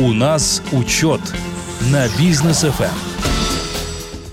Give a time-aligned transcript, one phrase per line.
[0.00, 1.20] У нас учет
[1.92, 2.88] на бизнес FM.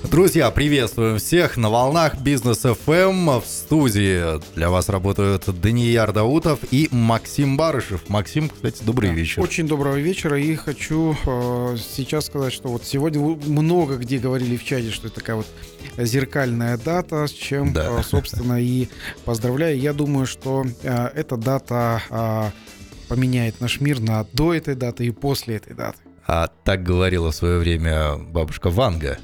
[0.09, 3.42] Друзья, приветствуем всех на волнах Бизнес FM.
[3.42, 8.07] В студии для вас работают Данияр Даутов и Максим Барышев.
[8.07, 9.41] Максим, кстати, добрый Да, вечер.
[9.41, 10.39] Очень доброго вечера.
[10.39, 15.18] И хочу э, сейчас сказать, что вот сегодня много где говорили в чате, что это
[15.18, 15.47] такая вот
[15.97, 17.99] зеркальная дата, с чем, Да.
[17.99, 18.88] э, собственно, и
[19.25, 19.77] поздравляю.
[19.77, 22.49] Я думаю, что э, эта дата э,
[23.08, 25.98] поменяет наш мир на до этой даты и после этой даты.
[26.26, 29.18] А так говорила в свое время бабушка Ванга.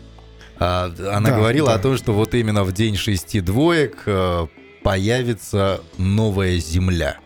[0.59, 1.76] А, она Да, говорила да.
[1.76, 4.48] о том, что вот именно в день шести двоек э,
[4.84, 7.17] появится новая земля.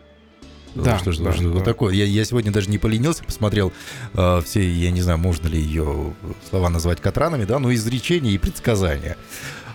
[0.75, 1.49] Да, что, что- да, что да.
[1.49, 1.93] вот такое.
[1.93, 3.71] Я, я сегодня даже не поленился, посмотрел
[4.13, 6.13] э, все, я не знаю, можно ли ее
[6.49, 9.17] слова назвать катранами, да, но изречения и предсказания.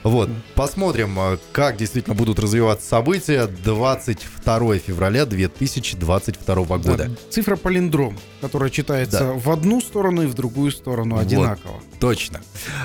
[0.02, 7.08] Вот, посмотрим, э, как действительно будут развиваться события 22 февраля 2022 года.
[7.08, 9.32] Да, цифра палиндром, которая читается Да.
[9.34, 11.22] в одну сторону и в другую сторону Вот.
[11.22, 11.80] одинаково.
[12.00, 12.40] Точно.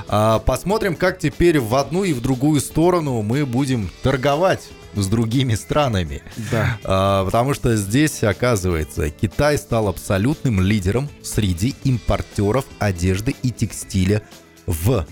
[0.08, 5.56] А, посмотрим, как теперь в одну и в другую сторону мы будем торговать с другими
[5.56, 6.22] странами.
[6.52, 6.78] Да.
[6.84, 14.22] А, потому что здесь, оказывается, Китай стал абсолютным лидером среди импортеров одежды и текстиля
[14.66, 15.06] в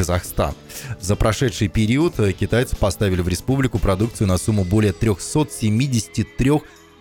[0.00, 0.54] Казахстан.
[0.98, 6.52] За прошедший период э, китайцы поставили в республику продукцию на сумму более 373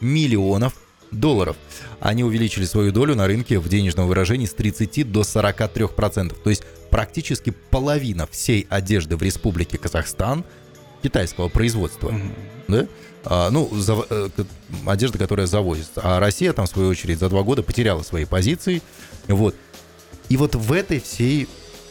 [0.02, 0.73] миллионов
[1.11, 1.55] долларов.
[2.02, 6.39] Они увеличили свою долю на рынке в денежном выражении с 30 до 43 процентов.
[6.44, 10.44] То есть практически половина всей одежды в республике Казахстан
[11.02, 12.33] китайского производства Мгм.
[12.67, 12.88] да?
[13.23, 14.27] А, ну, зав- э,
[14.86, 16.02] одежда, которая завозится.
[16.03, 18.81] А Россия там, в свою очередь, за два года потеряла свои позиции.
[19.30, 19.55] Вот.
[20.27, 21.47] И вот в этой всей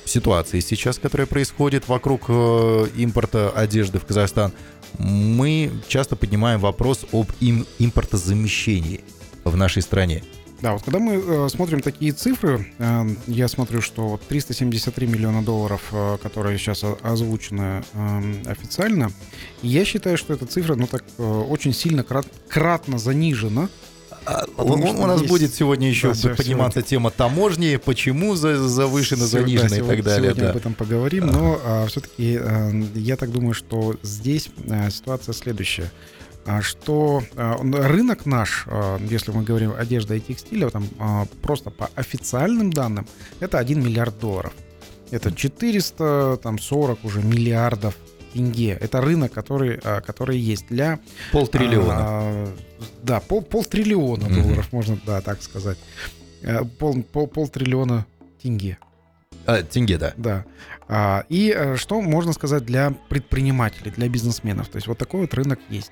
[0.08, 4.52] ситуации сейчас, которая происходит вокруг э, импорта одежды в Казахстан,
[4.98, 9.02] мы часто поднимаем вопрос об им, импортозамещении
[9.44, 10.22] в нашей стране.
[10.60, 15.44] Да, вот когда мы э, смотрим такие цифры, э, я смотрю, что вот 373 миллиона
[15.44, 19.12] долларов, э, которые сейчас озвучены э, официально,
[19.62, 23.68] я считаю, что эта цифра, ну так, э, очень сильно крат- кратно занижена.
[24.30, 28.68] А, Потому у, у нас есть- будет сегодня еще Да, подниматься тема таможни, почему за-
[28.68, 30.30] завышено, Сего- да, занижено и сегодня- так далее.
[30.30, 30.50] Сегодня да.
[30.50, 32.38] об этом поговорим, но все-таки
[32.94, 35.90] я так думаю, что здесь э, ситуация следующая.
[36.46, 41.70] А, Что э, рынок наш, э, если мы говорим одежда и текстиля, там э, просто
[41.70, 43.06] по официальным данным,
[43.40, 44.52] это 1 миллиард долларов.
[45.10, 47.94] Это 440 уже миллиардов
[48.32, 48.76] тенге.
[48.80, 50.98] Это рынок, который, э, который есть для
[51.32, 51.94] Полтриллиона.
[51.98, 52.48] а,
[53.02, 54.42] да, пол, полтриллиона Мгм.
[54.42, 55.78] долларов, можно да, так сказать.
[56.42, 58.06] Э, Пол, пол, полтриллиона
[58.42, 58.78] тенге,
[59.46, 60.12] А, тенге, да.
[60.16, 60.44] да.
[60.88, 64.68] А, и э, что можно сказать для предпринимателей, для бизнесменов?
[64.68, 65.90] То есть вот такой вот рынок есть.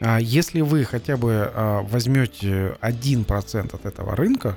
[0.00, 4.56] А, Если вы хотя бы а, возьмете 1% от этого рынка,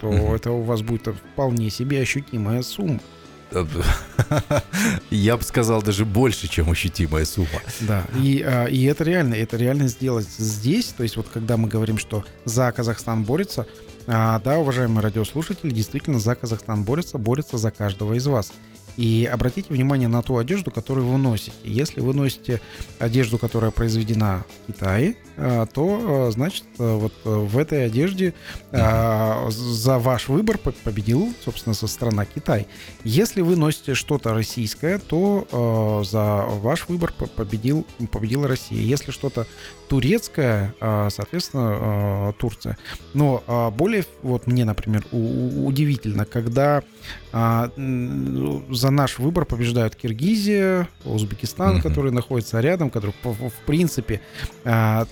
[0.00, 0.34] то Мгм.
[0.34, 3.00] это у вас будет вполне себе ощутимая сумма.
[5.10, 7.60] Я бы сказал, даже больше, чем ощутимая сумма.
[7.80, 11.68] Да, и, а, и это реально, это реально сделать здесь, то есть вот когда мы
[11.68, 13.66] говорим, что за Казахстан борется,
[14.06, 18.52] а, да, уважаемые радиослушатели, действительно за Казахстан борется, борется за каждого из вас.
[18.96, 21.52] И обратите внимание на ту одежду, которую вы носите.
[21.64, 22.60] Если вы носите
[22.98, 28.32] одежду, которая произведена в Китае, а, то, а, значит, а, вот в этой одежде
[28.72, 32.66] за ваш выбор по- победил, собственно, со страна Китай.
[33.04, 38.80] Если вы носите что-то российское, то за ваш выбор по- победил, победила Россия.
[38.80, 39.46] Если что-то
[39.88, 42.76] турецкое, соответственно, Турция.
[43.14, 46.82] Но более, вот мне, например, удивительно, когда
[47.76, 51.82] за наш выбор побеждают Киргизия, Узбекистан, Мгм.
[51.82, 54.20] который находится рядом, который, в, принципе,
[54.64, 55.06] а,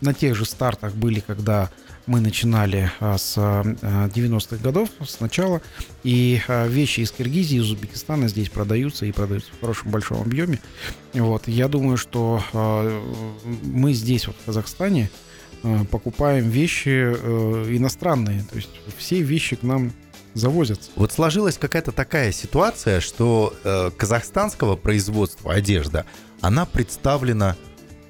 [0.00, 1.70] на тех же стартах были, когда
[2.06, 3.62] мы начинали а, с а,
[4.08, 5.60] 90-х годов, с начала,
[6.02, 10.58] и а, вещи из Киргизии, из Узбекистана здесь продаются и продаются в хорошем большом объеме.
[11.14, 13.02] Вот, я думаю, что а,
[13.62, 15.10] мы здесь, вот в Казахстане,
[15.62, 19.92] а, покупаем вещи э, иностранные, то есть все вещи к нам
[20.34, 20.90] завозятся.
[20.96, 26.04] Вот сложилась какая-то такая ситуация, что э, казахстанского производства одежда,
[26.40, 27.56] она представлена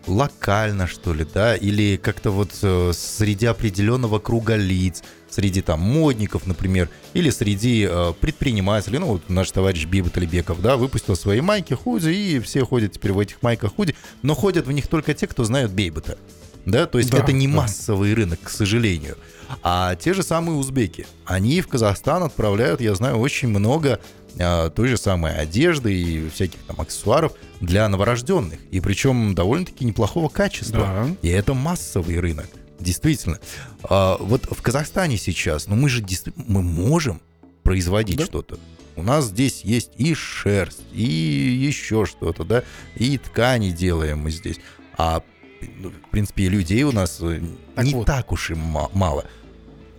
[0.06, 6.46] локально, что ли, да, или как-то вот э, среди определенного круга лиц, среди там модников,
[6.46, 8.99] например, или среди э, предпринимателей.
[8.99, 13.12] Ну, вот наш товарищ Биба Талибеков, да, выпустил свои майки, худи, и все ходят теперь
[13.12, 16.19] в этих майках худи, но ходят в них только те, кто знают Бейбута.
[16.66, 17.54] Да, то есть Да, это не да.
[17.54, 19.16] массовый рынок, к сожалению.
[19.62, 23.98] А те же самые узбеки, они в Казахстан отправляют, я знаю, очень много
[24.38, 28.60] а, той же самой одежды и всяких там аксессуаров для новорожденных.
[28.70, 30.78] И причем довольно-таки неплохого качества.
[30.80, 31.16] Да.
[31.22, 32.46] И это массовый рынок.
[32.78, 33.40] Действительно.
[33.82, 36.04] А, вот в Казахстане сейчас, ну мы же
[36.36, 37.20] мы можем
[37.64, 38.24] производить Да.
[38.26, 38.58] что-то.
[38.96, 42.64] У нас здесь есть и шерсть, и еще что-то, да,
[42.96, 44.56] и ткани делаем мы здесь.
[44.98, 45.22] А,
[45.60, 47.40] в принципе, людей у нас э,
[47.74, 48.06] Так не вот.
[48.06, 49.24] так уж и ма- мало.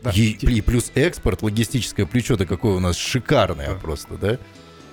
[0.03, 0.11] Да.
[0.11, 3.75] И, и плюс экспорт, логистическое плечо-то какое у нас шикарное Да.
[3.75, 4.37] просто, да?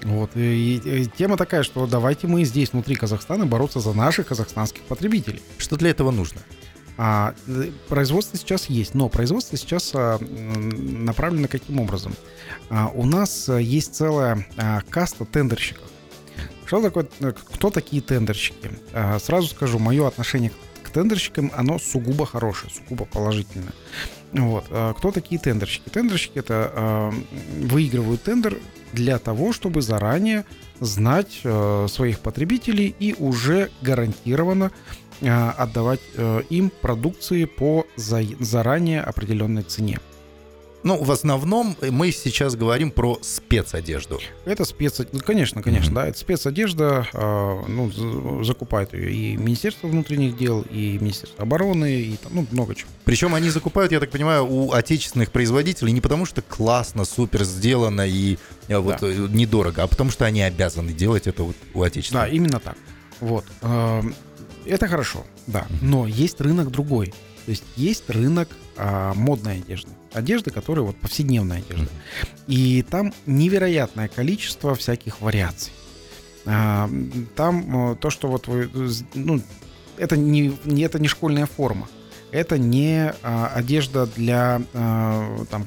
[0.02, 4.82] Вот, и, и тема такая, что давайте мы здесь, внутри Казахстана, бороться за наших казахстанских
[4.82, 5.42] потребителей.
[5.56, 6.40] Что для этого нужно?
[6.96, 12.12] А, э, производство сейчас есть, но производство сейчас а, направлено каким образом?
[12.70, 15.84] А, у нас а, есть целая а, каста тендерщиков.
[16.68, 18.70] Что такое, э, кто такие тендерщики?
[18.92, 23.72] А, сразу скажу, мое отношение к тендерщикам, оно сугубо хорошее, сугубо положительное.
[24.32, 24.66] Вот.
[24.68, 25.88] а, Кто такие тендерщики?
[25.88, 27.14] Тендерщики это а,
[27.58, 28.58] выигрывают тендер
[28.92, 30.44] для того, чтобы заранее
[30.80, 34.70] знать э, своих потребителей и уже гарантированно
[35.20, 36.00] э, отдавать
[36.50, 39.98] им продукции по за- заранее определенной цене.
[40.84, 44.20] Ну, в основном мы сейчас говорим про спецодежду.
[44.44, 45.00] Это спец...
[45.12, 45.94] ну, конечно, конечно, Мгм.
[45.96, 52.16] да, это спецодежда, э, ну, закупает ее и Министерство внутренних дел, и Министерство обороны, и
[52.16, 52.88] там, ну, много чего.
[53.04, 58.06] Причем они закупают, я так понимаю, у отечественных производителей не потому, что классно, супер сделано
[58.06, 58.38] и
[58.68, 59.08] э, вот Да.
[59.08, 62.32] э, недорого, а потому что они обязаны делать это вот у Да, отечественных.
[62.32, 62.76] именно так.
[63.20, 63.44] Вот.
[63.62, 64.14] Эм,
[64.64, 65.66] Это хорошо, да.
[65.80, 67.06] Но есть рынок другой.
[67.46, 69.88] То есть есть рынок а, модной одежды.
[70.12, 71.90] Одежды, которая вот повседневная одежда.
[72.46, 75.72] И там невероятное количество всяких вариаций.
[76.46, 76.88] А,
[77.36, 79.42] Там э, то, что вот вы, э, ну,
[79.98, 81.88] это не, не- это не школьная форма.
[82.30, 85.66] Это не а, одежда для а, там,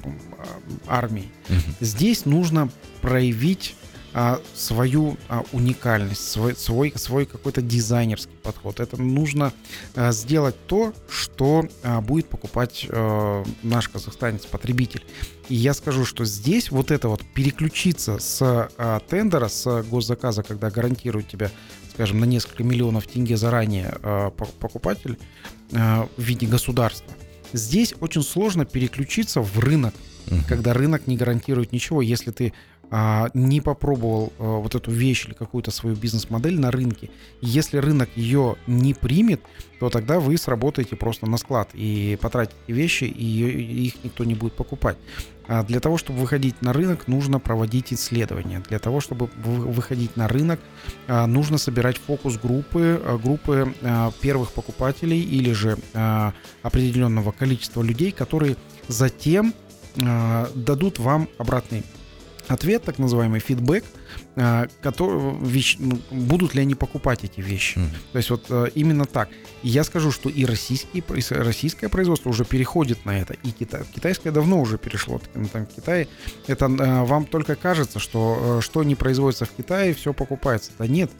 [0.88, 1.30] армии.
[1.50, 1.62] Мгм.
[1.80, 2.70] Здесь нужно
[3.02, 3.76] проявить
[4.14, 8.80] а, свою а, уникальность, свой, свой, свой какой-то дизайнерский подход.
[8.80, 9.54] Это нужно
[9.96, 15.06] а, сделать то, что а, будет покупать а, наш казахстанец, потребитель.
[15.48, 20.70] И я скажу, что здесь вот это вот переключиться с а, тендера, с госзаказа, когда
[20.70, 21.50] гарантируют тебя,
[21.94, 25.18] скажем, на несколько миллионов тенге заранее а, по- покупатель
[25.74, 27.14] а, в виде государства,
[27.54, 29.94] здесь очень сложно переключиться в рынок
[30.48, 32.54] когда рынок не гарантирует ничего, если ты
[33.34, 37.10] не попробовал а, вот эту вещь или какую-то свою бизнес-модель на рынке,
[37.40, 39.42] если рынок ее не примет,
[39.80, 44.54] то тогда вы сработаете просто на склад и потратите вещи, и их никто не будет
[44.54, 44.98] покупать.
[45.48, 48.62] А для того, чтобы выходить на рынок, нужно проводить исследования.
[48.70, 50.60] Для того, чтобы вы- выходить на рынок,
[51.08, 58.12] а, нужно собирать фокус-группы, а, группы а, первых покупателей или же а, определенного количества людей,
[58.12, 58.56] которые
[58.88, 59.54] затем
[60.02, 61.84] а, дадут вам обратный
[62.52, 63.84] ответ, так называемый фидбэк,
[64.36, 67.80] а, который, вещь- ну, будут ли они покупать эти вещи.
[67.80, 67.90] Мгм.
[68.12, 69.30] То есть вот э, именно так.
[69.64, 74.32] И я скажу, что и российские, российское производство уже переходит на это, и кита- китайское
[74.32, 75.22] давно уже перешло.
[75.34, 76.08] Там, в Китае
[76.48, 80.72] это э, вам только кажется, что э, что не производится в Китае, все покупается.
[80.78, 81.12] Да нет,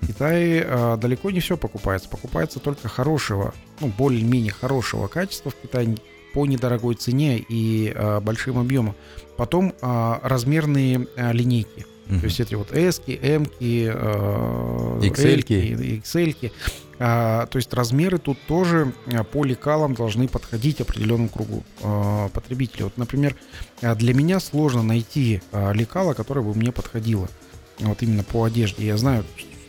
[0.00, 2.08] в Китае далеко не все покупается.
[2.08, 5.96] Покупается только хорошего, ну, более-менее хорошего качества в Китае
[6.34, 8.94] по недорогой цене и э, большим объемам.
[9.36, 11.86] Потом э, размерные э, линейки.
[12.06, 12.20] Мгм.
[12.20, 13.44] То есть эти вот S, M,
[15.00, 16.00] XL-ки.
[16.02, 16.52] XL.
[16.98, 22.84] А, то есть размеры тут тоже а, по лекалам должны подходить определенному кругу а, потребителей.
[22.84, 23.34] Вот, например,
[23.82, 27.28] а, для меня сложно найти а, лекало, которое бы мне подходило.
[27.80, 28.86] Вот именно по одежде.
[28.86, 29.24] Я знаю,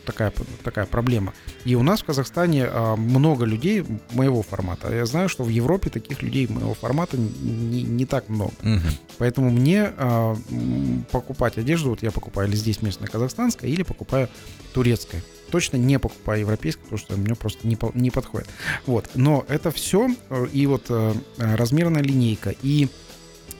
[0.06, 0.32] такая,
[0.64, 1.34] такая проблема.
[1.64, 4.94] И у нас в Казахстане а, много людей моего формата.
[4.94, 8.54] Я знаю, что в Европе таких людей моего формата не, не так много.
[8.62, 8.88] Мгм.
[9.18, 10.36] Поэтому мне а,
[11.10, 14.28] покупать одежду, вот я покупаю или здесь местное казахстанское, или покупаю
[14.72, 15.22] турецкое.
[15.50, 18.48] Точно не покупаю европейское, потому что мне просто не, по- не подходит.
[18.86, 19.10] Вот.
[19.14, 20.08] Но это все,
[20.52, 22.88] и вот э, размерная линейка, и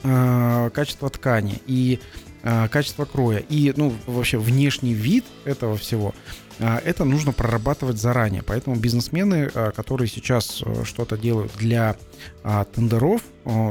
[0.03, 1.99] э, качество ткани, и
[2.43, 6.13] качество кроя, и ну, вообще внешний вид этого всего,
[6.59, 8.43] а, это нужно прорабатывать заранее.
[8.43, 11.95] Поэтому бизнесмены, а, которые сейчас э, что-то делают для
[12.43, 13.69] а, тендеров, э,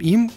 [0.00, 0.30] им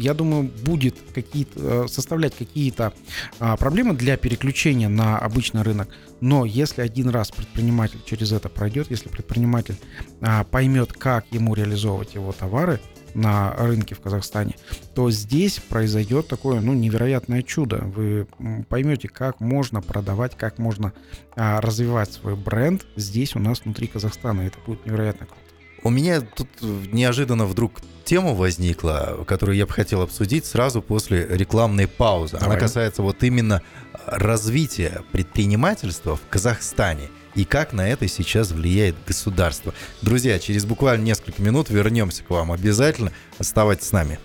[0.00, 2.94] я думаю, будет какие-то, э, составлять какие-то
[3.38, 5.88] а, проблемы для переключения на обычный рынок.
[6.22, 9.76] Но если один раз предприниматель через это пройдет, если предприниматель
[10.22, 12.80] а, поймет, как ему реализовывать его товары
[13.14, 14.56] на рынке в Казахстане,
[14.94, 17.82] то здесь произойдет такое, ну, невероятное чудо.
[17.84, 18.26] Вы
[18.68, 20.92] поймете, как можно продавать, как можно
[21.36, 24.42] а, развивать свой бренд здесь у нас внутри Казахстана.
[24.42, 25.42] Это будет невероятно круто.
[25.82, 31.88] У меня тут неожиданно вдруг тема возникла, которую я бы хотел обсудить сразу после рекламной
[31.88, 32.36] паузы.
[32.36, 32.60] Она Давай.
[32.60, 33.62] касается вот именно
[34.06, 37.08] развития предпринимательства в Казахстане.
[37.40, 39.72] И как на это сейчас влияет государство.
[40.02, 43.12] Друзья, через буквально несколько минут вернемся к вам обязательно.
[43.38, 44.18] Оставайтесь с нами.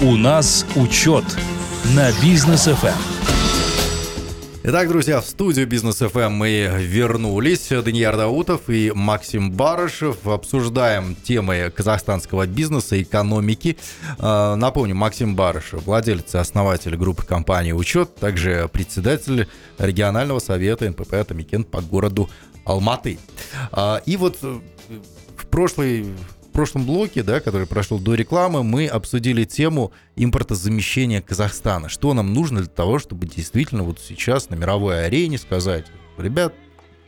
[0.00, 1.24] У нас учет
[1.96, 3.19] на бизнес FM.
[4.62, 7.68] Итак, друзья, в студию Бизнес FM мы вернулись.
[7.68, 10.26] Даниил Даутов и Максим Барышев.
[10.26, 13.78] Обсуждаем темы казахстанского бизнеса, экономики.
[14.18, 19.48] А, напомню, Максим Барышев, владелец и основатель группы компании «Учет», также председатель
[19.78, 22.28] регионального совета НПП «Атамикен» по городу
[22.66, 23.18] Алматы.
[23.72, 24.60] А, и вот э,
[25.38, 26.04] в прошлый
[26.60, 31.88] прошлом блоке, да, который прошел до рекламы, мы обсудили тему импортозамещения Казахстана.
[31.88, 35.86] Что нам нужно для того, чтобы действительно вот сейчас на мировой арене сказать,
[36.18, 36.52] ребят,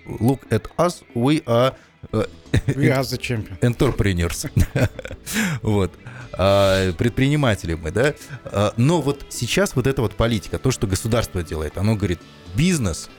[0.06, 1.74] look at us, we are
[2.12, 2.26] uh,
[2.68, 3.58] we are the champion.
[3.60, 4.50] entrepreneurs.
[5.62, 5.92] вот.
[6.32, 8.14] А, предприниматели мы, да.
[8.46, 12.20] А, но вот сейчас вот эта вот политика, то, что государство делает, оно говорит,
[12.54, 13.10] бизнес,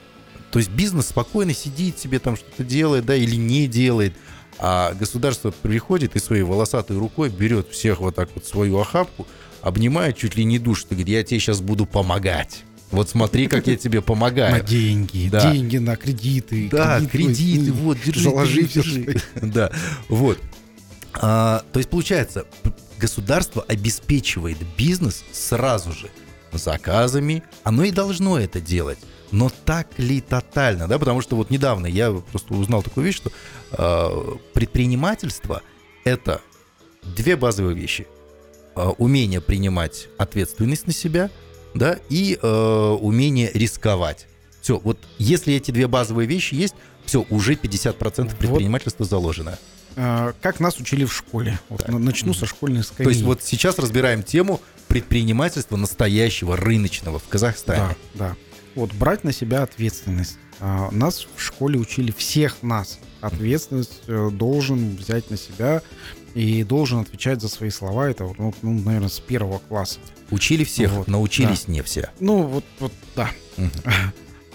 [0.50, 4.14] то есть бизнес спокойно сидит себе там что-то делает, да, или не делает,
[4.58, 9.26] а государство приходит и своей волосатой рукой берет всех вот так вот свою охапку,
[9.62, 12.64] обнимает чуть ли не душит и говорит, я тебе сейчас буду помогать.
[12.90, 14.52] Вот смотри, как я тебе помогаю.
[14.52, 15.52] На деньги, да.
[15.52, 16.68] деньги на кредиты.
[16.70, 19.02] Да, кредиты, кредиты вот, держи, заложи, держи.
[19.02, 19.22] держи.
[19.42, 19.72] Да,
[20.08, 20.38] вот.
[21.14, 22.46] А, то есть, получается,
[22.98, 26.08] государство обеспечивает бизнес сразу же
[26.52, 27.42] заказами.
[27.64, 28.98] Оно и должно это делать.
[29.30, 30.98] Но так ли тотально, да?
[30.98, 33.30] Потому что вот недавно я просто узнал такую вещь, что
[33.72, 35.62] э, предпринимательство
[36.04, 36.40] это
[37.02, 38.06] две базовые вещи:
[38.76, 41.30] э, умение принимать ответственность на себя,
[41.74, 42.48] да, и э,
[43.00, 44.26] умение рисковать.
[44.60, 49.10] Все, вот если эти две базовые вещи есть, все, уже 50% предпринимательства вот.
[49.10, 49.58] заложено.
[49.94, 51.60] Как нас учили в школе.
[51.68, 53.04] Вот начну со школьной скамьи.
[53.04, 57.96] То есть вот сейчас разбираем тему предпринимательства настоящего, рыночного в Казахстане.
[58.14, 58.36] Да, да.
[58.74, 60.38] Вот брать на себя ответственность.
[60.60, 62.98] А, нас в школе учили всех нас.
[63.20, 65.82] Ответственность э, должен взять на себя
[66.34, 68.08] и должен отвечать за свои слова.
[68.08, 69.98] Это, ну, ну наверное, с первого класса.
[70.30, 71.72] Учили всех, вот, научились да.
[71.72, 72.10] не все.
[72.20, 73.30] Ну, вот, вот да.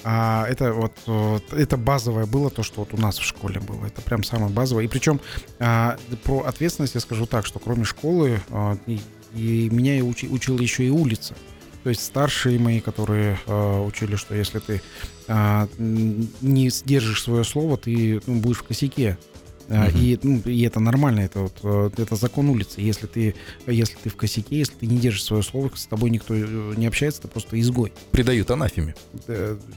[0.04, 3.86] А это вот, вот это базовое было то, что вот у нас в школе было.
[3.86, 4.86] Это прям самое базовое.
[4.86, 5.20] И причем
[5.60, 9.02] а, про ответственность я скажу так, что кроме школы а, и,
[9.34, 11.36] и меня и учи, учила еще и улица.
[11.84, 14.82] То есть старшие мои, которые э, учили, что если ты
[15.28, 19.18] э, не сдержишь свое слово, ты ну, будешь в косяке.
[19.70, 20.00] Uh-huh.
[20.00, 22.82] И, ну, и это нормально, это вот э, это закон улицы.
[22.82, 23.36] Если ты,
[23.68, 26.88] если ты в косяке, если ты не держишь свое слово, с тобой никто э, не
[26.88, 27.94] общается, ты просто изгой.
[28.12, 28.96] Предают анафеме.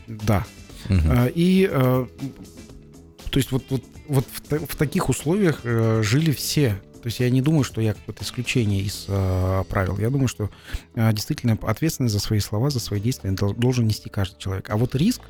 [0.08, 0.46] Да.
[0.88, 1.32] Uh-huh.
[1.34, 7.28] И то есть вот, вот, вот в, в таких условиях жили все то есть я
[7.30, 9.98] не думаю, что я какое-то исключение из э, правил.
[9.98, 10.50] Я думаю, что
[10.94, 14.70] э, действительно ответственность за свои слова, за свои действия должен нести каждый человек.
[14.70, 15.20] А вот риск,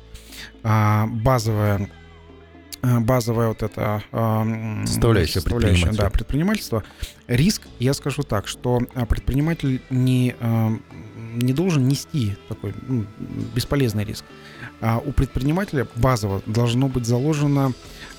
[0.63, 1.89] э, базовая
[2.83, 6.83] базовая вот эта э, составляющая, составляющая да, предпринимательство.
[7.27, 10.69] Риск, я скажу так, что предприниматель не, э,
[11.35, 13.05] не должен нести такой ну,
[13.55, 14.25] бесполезный риск.
[14.81, 17.71] А у предпринимателя базово должно быть заложено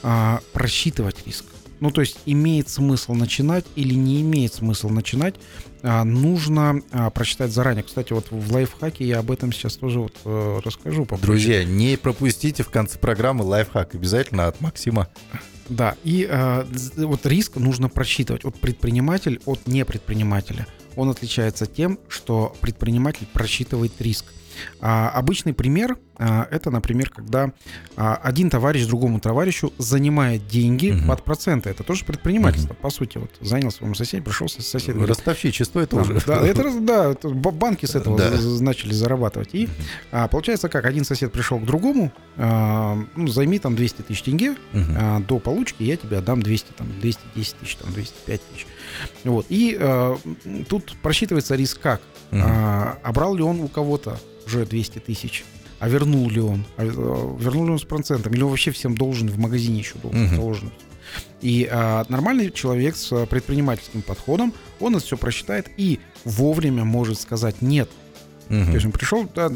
[0.03, 1.45] э, просчитывать риск.
[1.85, 5.35] Ну, то есть имеет смысл начинать или не имеет смысл начинать,
[5.83, 7.85] а, нужно а, прочитать заранее.
[7.85, 11.05] Кстати, вот в лайфхаке я об этом сейчас тоже вот э, расскажу.
[11.05, 11.27] Попозже.
[11.27, 15.11] Друзья, не пропустите в конце программы лайфхак обязательно от Максима.
[15.69, 16.65] Да, и э,
[16.97, 20.67] вот риск нужно просчитывать от предпринимателя от непредпринимателя.
[20.97, 24.25] Он отличается тем, что предприниматель просчитывает риск.
[24.81, 27.53] А, обычный пример а, это, например, когда
[27.97, 31.09] а, один товарищ другому товарищу занимает деньги угу.
[31.09, 31.71] под проценты.
[31.71, 32.83] Это тоже предпринимательство, угу.
[32.83, 33.19] по сути.
[33.19, 34.97] Вот занял своему соседу, пришел сосед.
[34.97, 36.21] Ростовщичество это да, уже.
[36.27, 38.31] Да, это, да, это банки с этого да.
[38.61, 39.51] начали зарабатывать.
[39.55, 39.69] И
[40.13, 44.53] а, получается как, один сосед пришел к другому, а, ну, займи там 200 тысяч тенге,
[44.53, 44.59] угу.
[44.97, 48.67] а, до получки я тебе отдам 200, там, 210 тысяч, там, 205 тысяч.
[49.25, 49.47] Вот.
[49.49, 50.17] И а,
[50.69, 52.01] тут просчитывается риск как?
[52.31, 52.41] Угу.
[52.45, 55.45] А, а брал ли он у кого-то уже 200 тысяч?
[55.85, 58.97] а вернул ли он, а, э, вернул ли он с процентом, или он вообще всем
[58.97, 60.27] должен в магазине еще должен.
[60.27, 60.37] Угу.
[60.37, 60.73] должен.
[61.43, 67.61] И а, нормальный человек с предпринимательским подходом, он это все просчитает и вовремя может сказать
[67.61, 67.91] нет.
[68.49, 68.65] Угу.
[68.65, 69.51] То есть он пришел, да,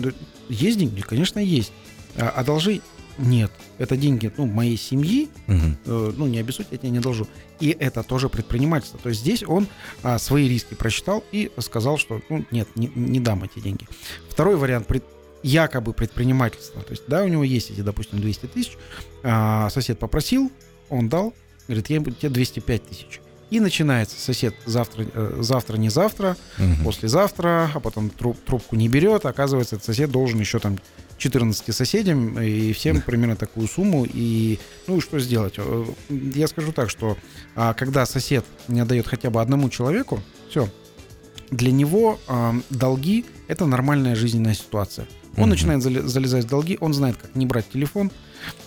[0.50, 1.72] есть деньги, конечно, есть.
[2.16, 2.82] А, одолжи
[3.18, 3.50] нет.
[3.78, 5.56] Это деньги ну, моей семьи, угу.
[5.84, 7.26] э, ну, не обессудь, я тебе не должу.
[7.60, 8.98] И это тоже предпринимательство.
[9.00, 9.66] То есть здесь он
[10.02, 13.86] а, свои риски просчитал и сказал, что ну, нет, не, не дам эти деньги.
[14.28, 15.04] Второй вариант пред,
[15.42, 16.82] якобы предпринимательство.
[16.82, 18.76] То есть, да, у него есть эти, допустим, 200 тысяч.
[19.22, 20.50] А, сосед попросил,
[20.88, 21.34] он дал,
[21.66, 23.20] говорит, я тебе 205 тысяч.
[23.50, 26.84] И начинается сосед завтра, э, завтра не завтра, Мгм.
[26.84, 29.24] послезавтра, а потом труб- трубку не берет.
[29.24, 30.78] Оказывается, этот сосед должен еще там
[31.16, 34.06] 14 соседям и всем примерно такую сумму.
[34.06, 35.54] И ну и что сделать?
[35.56, 37.16] Э, Я скажу так, что
[37.56, 40.68] а, когда сосед не отдает хотя бы одному человеку, все,
[41.50, 45.06] для него а, долги это нормальная жизненная ситуация.
[45.38, 45.50] Он Мгм.
[45.50, 48.10] начинает залезать в долги, он знает, как не брать телефон,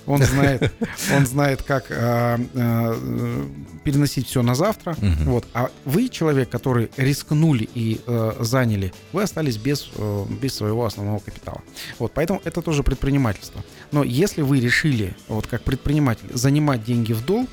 [0.06, 0.72] он знает,
[1.16, 3.40] он знает, как а, а,
[3.84, 4.96] переносить все на завтра.
[5.00, 5.26] Мгм.
[5.26, 5.46] Вот.
[5.54, 11.20] А вы человек, который рискнули и э, заняли, вы остались без, э, без своего основного
[11.20, 11.62] капитала.
[12.00, 12.12] Вот.
[12.14, 13.64] Поэтому это тоже предпринимательство.
[13.92, 17.50] Но если вы решили, вот как предприниматель, занимать деньги в долг,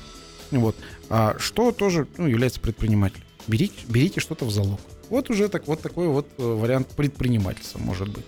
[0.51, 0.75] вот,
[1.09, 3.23] а что тоже ну, является предпринимателем?
[3.47, 4.79] Берите, берите что-то в залог.
[5.09, 8.25] Вот уже так, вот такой вот э, вариант предпринимательства может быть.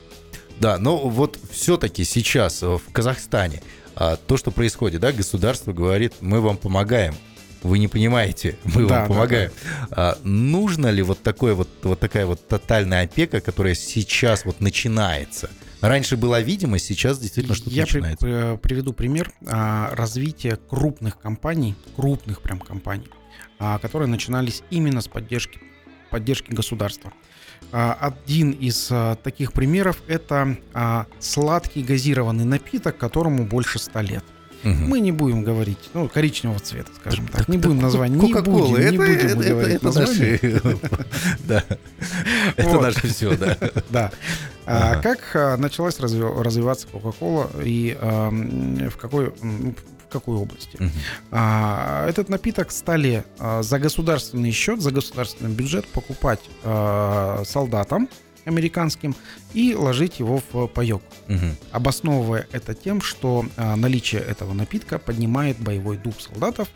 [0.61, 3.63] Да, но вот все-таки сейчас э, в Казахстане
[3.95, 7.15] а, то, что происходит, да, государство говорит, мы вам помогаем.
[7.63, 9.51] Вы не понимаете, мы Да, вам да, помогаем.
[9.89, 15.49] А нужно ли вот такое вот, вот такая вот тотальная опека, которая сейчас вот начинается?
[15.81, 18.23] Раньше была видимость, сейчас действительно что-то Я начинается.
[18.23, 23.07] при- приведу пример а, развития крупных компаний, крупных прям компаний,
[23.57, 25.59] а, которые начинались именно с поддержки,
[26.11, 27.11] поддержки государства.
[27.73, 34.23] А, Один из а, таких примеров это а, сладкий газированный напиток, которому больше 100 лет.
[34.63, 34.89] Мгм.
[34.89, 37.37] Мы не будем говорить, ну, коричневого цвета, скажем так.
[37.37, 38.75] Так, Не так, будем назвать, не будем, не это- будем
[39.25, 40.39] это- мы это- говорить это название.
[41.47, 41.63] Да.
[42.57, 43.57] Это наше все, да.
[43.89, 44.11] Да.
[45.01, 49.33] Как началась разви- развиваться Coca-Cola и в какой,
[50.11, 50.77] какой области?
[50.79, 50.91] Мгм.
[51.31, 58.07] А, Этот напиток стали а, за государственный счет, за государственный бюджет покупать а, солдатам
[58.45, 59.15] американским
[59.53, 61.55] и ложить его в паек, Мгм.
[61.71, 66.67] обосновывая это тем, что а, наличие этого напитка поднимает боевой дух солдатов,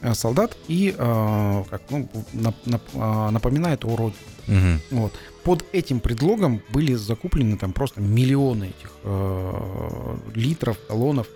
[0.00, 4.18] а, солдат и а, как, ну, нап- нап- напоминает о родине.
[4.46, 4.80] Мгм.
[4.92, 5.12] Вот.
[5.48, 11.26] Под этим предлогом были закуплены там просто миллионы этих э, литров, галлонов.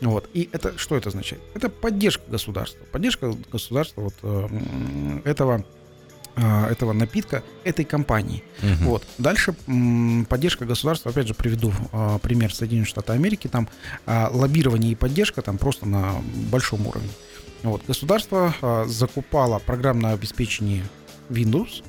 [0.00, 0.26] Вот.
[0.32, 1.42] И это что это означает?
[1.52, 2.82] Это поддержка государства.
[2.90, 5.66] Поддержка государства вот, э, этого,
[6.36, 8.42] э, этого напитка, этой компании.
[8.62, 8.86] Мгм.
[8.86, 9.06] Вот.
[9.18, 9.54] Дальше
[10.30, 13.68] поддержка государства, опять же, приведу э, пример Соединенных Штатов Америки, там
[14.06, 16.14] э, лоббирование и поддержка там просто на
[16.50, 17.10] большом уровне.
[17.64, 17.82] Вот.
[17.86, 18.54] Государство
[18.86, 20.84] закупало программное обеспечение
[21.28, 21.82] Windows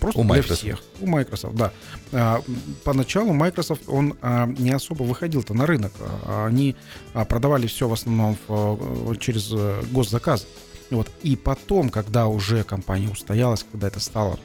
[0.00, 0.60] просто У для Microsoft.
[0.60, 0.82] всех.
[1.00, 1.72] У Microsoft, да.
[2.12, 2.42] А,
[2.84, 5.92] Поначалу Microsoft, он а, не особо выходил-то на рынок.
[6.00, 6.76] А, Они
[7.28, 10.46] продавали все в основном в, э, через э, госзаказ.
[10.90, 11.10] Вот.
[11.22, 14.38] И потом, когда уже компания устоялась, когда это стало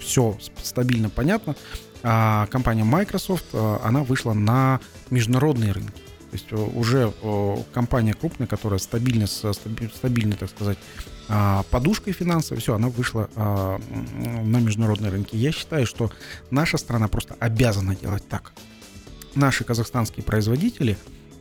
[0.00, 1.54] все стабильно понятно,
[2.02, 5.92] а, компания Microsoft, она вышла на международные рынки.
[6.30, 10.76] То есть э, уже э, компания крупная, которая стабильно, с стаби- стабильной, так сказать,
[11.70, 13.80] подушкой финансовой, все, она вышла а,
[14.44, 15.34] на международные рынки.
[15.36, 16.10] Я считаю, что
[16.50, 18.52] наша страна просто обязана делать так.
[19.34, 20.96] Наши казахстанские производители,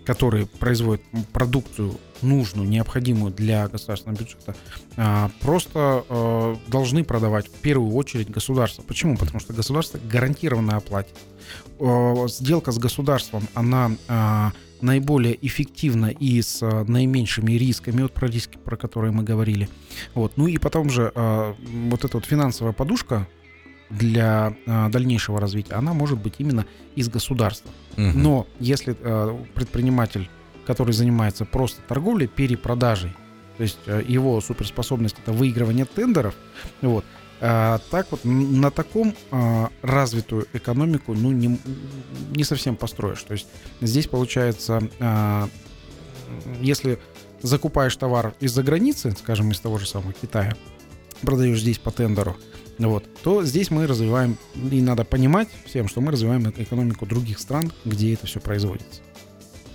[0.06, 4.56] которые производят продукцию нужную, необходимую для государственного бюджета,
[4.98, 8.84] а, просто э, должны продавать в первую очередь государство.
[8.84, 9.18] Почему?
[9.18, 11.16] Потому что государство гарантированно оплатит.
[11.80, 18.28] Э, Сделка с государством, она а, наиболее эффективна и с а, наименьшими рисками, вот про
[18.28, 19.70] риски, про которые мы говорили.
[20.14, 20.34] Вот.
[20.38, 21.56] Ну и потом же а,
[21.90, 23.28] вот эта вот финансовая подушка
[23.98, 27.72] для а, дальнейшего развития, она может быть именно из государства.
[27.98, 28.22] Мгм.
[28.22, 30.30] Но если э, предприниматель,
[30.66, 33.16] который занимается просто торговлей, перепродажей,
[33.58, 36.36] то есть э, его суперспособность это выигрывание тендеров,
[36.82, 37.06] вот,
[37.42, 41.60] а, так вот на таком а, развитую экономику ну не,
[42.32, 43.22] не совсем построишь.
[43.24, 43.48] То есть
[43.82, 45.50] здесь получается, а,
[46.62, 46.98] если
[47.42, 50.56] закупаешь товар из-за границы, скажем, из того же самого Китая,
[51.22, 52.38] продаешь здесь по тендеру,
[52.78, 57.72] вот, то здесь мы развиваем, и надо понимать всем, что мы развиваем экономику других стран,
[57.86, 59.02] где это все производится.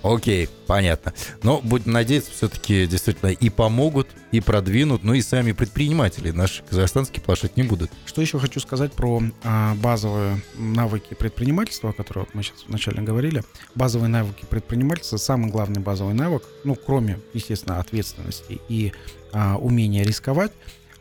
[0.03, 1.13] Окей, понятно.
[1.43, 7.21] Но будем надеяться, все-таки действительно и помогут, и продвинут, ну и сами предприниматели наши казахстанские
[7.21, 7.91] плашать не будут.
[8.05, 13.43] Что еще хочу сказать про а, базовые навыки предпринимательства, о которых мы сейчас вначале говорили.
[13.75, 18.93] Базовые навыки предпринимательства, самый главный базовый навык, ну, кроме, естественно, ответственности и
[19.33, 20.51] а, умения рисковать,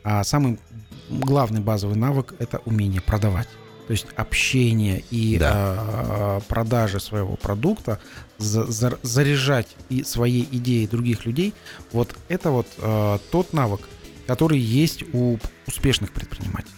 [0.02, 0.58] а самый
[1.10, 3.48] главный базовый навык– это умение продавать.
[3.86, 5.50] То есть общение и Да.
[5.52, 8.00] а, продажи своего продукта,
[8.38, 11.54] за- за- заряжать и своей идеей других людей,
[11.92, 13.80] вот это вот а, тот навык,
[14.28, 16.74] который есть у успешных предпринимателей.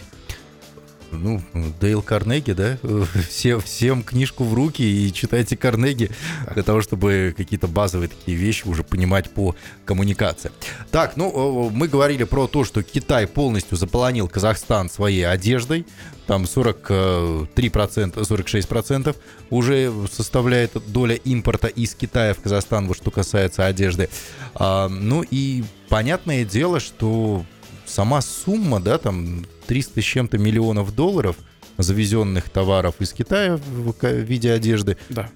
[1.13, 1.43] Ну,
[1.81, 2.79] Дейл Карнеги, да?
[3.29, 6.11] Все, всем книжку в руки и читайте Карнеги
[6.55, 10.51] для того, чтобы какие-то базовые такие вещи уже понимать по коммуникации.
[10.91, 15.87] Так, ну, мы говорили про то, что Китай полностью заполонил Казахстан своей одеждой.
[16.27, 19.17] Там 43%, 46%
[19.51, 24.09] уже составляет доля импорта из Китая в Казахстан, вот что касается одежды.
[24.55, 27.45] А, ну и понятное дело, что
[27.87, 31.37] сама сумма, да, там 300 с чем-то миллионов долларов
[31.79, 35.31] завезенных товаров из Китая в виде одежды, да.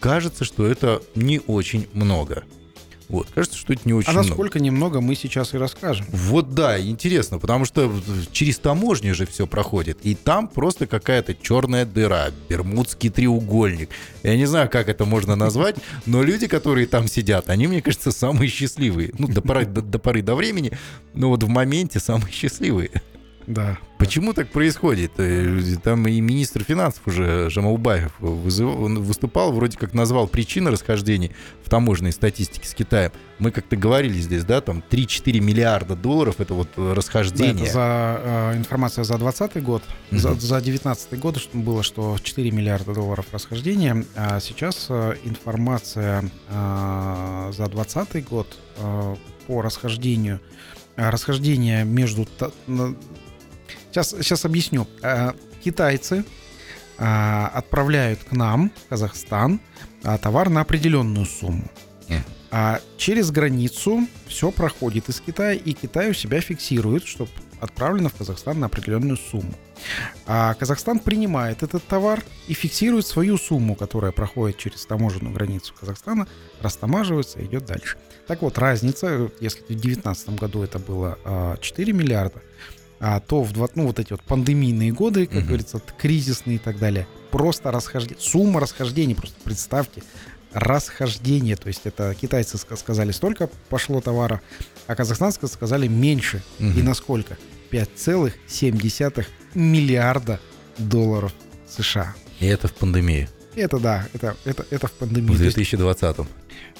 [0.00, 2.44] кажется, что это не очень много.
[3.08, 4.64] Вот, кажется, что это не очень А насколько много.
[4.64, 6.06] немного мы сейчас и расскажем.
[6.10, 7.92] Вот да, интересно, потому что
[8.32, 13.90] через таможню же все проходит, и там просто какая-то черная дыра, бермудский треугольник.
[14.24, 18.10] Я не знаю, как это можно назвать, но люди, которые там сидят, они, мне кажется,
[18.10, 19.12] самые счастливые.
[19.18, 20.72] Ну, до поры до, до, поры до времени,
[21.14, 22.90] но вот в моменте самые счастливые.
[23.46, 23.78] Да.
[23.98, 25.12] Почему так происходит?
[25.18, 31.32] Э, там и министр финансов уже Жамаубаев выступал, вроде как назвал причины расхождений
[31.64, 33.12] в таможенной статистике с Китаем.
[33.38, 37.54] Мы как-то говорили здесь, да, там 3-4 миллиарда долларов это вот расхождение.
[37.54, 39.82] Да, это за э, информация за 2020 год.
[40.10, 40.18] Mm-hmm.
[40.18, 44.04] За, за 2019 год что было, что 4 миллиарда долларов расхождения.
[44.16, 50.40] А сейчас э, информация э, за 2020 год э, по расхождению
[50.96, 52.26] расхождение между
[53.96, 54.86] Сейчас, сейчас объясню.
[55.00, 55.32] Э,
[55.64, 56.22] китайцы
[56.98, 59.58] э, отправляют к нам, в Казахстан,
[60.04, 61.70] э, товар на определенную сумму.
[62.50, 67.26] А через границу все проходит из Китая, и Китай у себя фиксирует, что
[67.58, 69.54] отправлено в Казахстан на определенную сумму.
[70.26, 76.28] А Казахстан принимает этот товар и фиксирует свою сумму, которая проходит через таможенную границу Казахстана,
[76.60, 77.96] растамаживается и идет дальше.
[78.26, 82.42] Так вот, разница, если в 2019 году это было 4 миллиарда,
[83.00, 85.46] а то в два, ну, вот эти вот пандемийные годы, как угу.
[85.48, 90.02] говорится, кризисные и так далее, просто расхождение, сумма расхождений, просто представьте,
[90.52, 94.40] расхождение, то есть это китайцы сказали столько пошло товара,
[94.86, 96.42] а казахстанцы сказали меньше.
[96.58, 96.78] Угу.
[96.78, 97.36] И насколько?
[97.70, 100.40] 5,7 миллиарда
[100.78, 101.32] долларов
[101.68, 102.14] США.
[102.40, 103.28] И это в пандемии.
[103.56, 105.32] Это да, это, это, это в пандемии.
[105.32, 106.16] В 2020.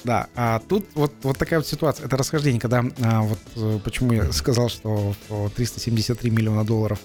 [0.05, 4.13] Да, а тут вот, вот такая вот ситуация, это расхождение, когда а, вот э, почему
[4.13, 5.15] я сказал, что
[5.57, 7.01] 373 миллиона долларов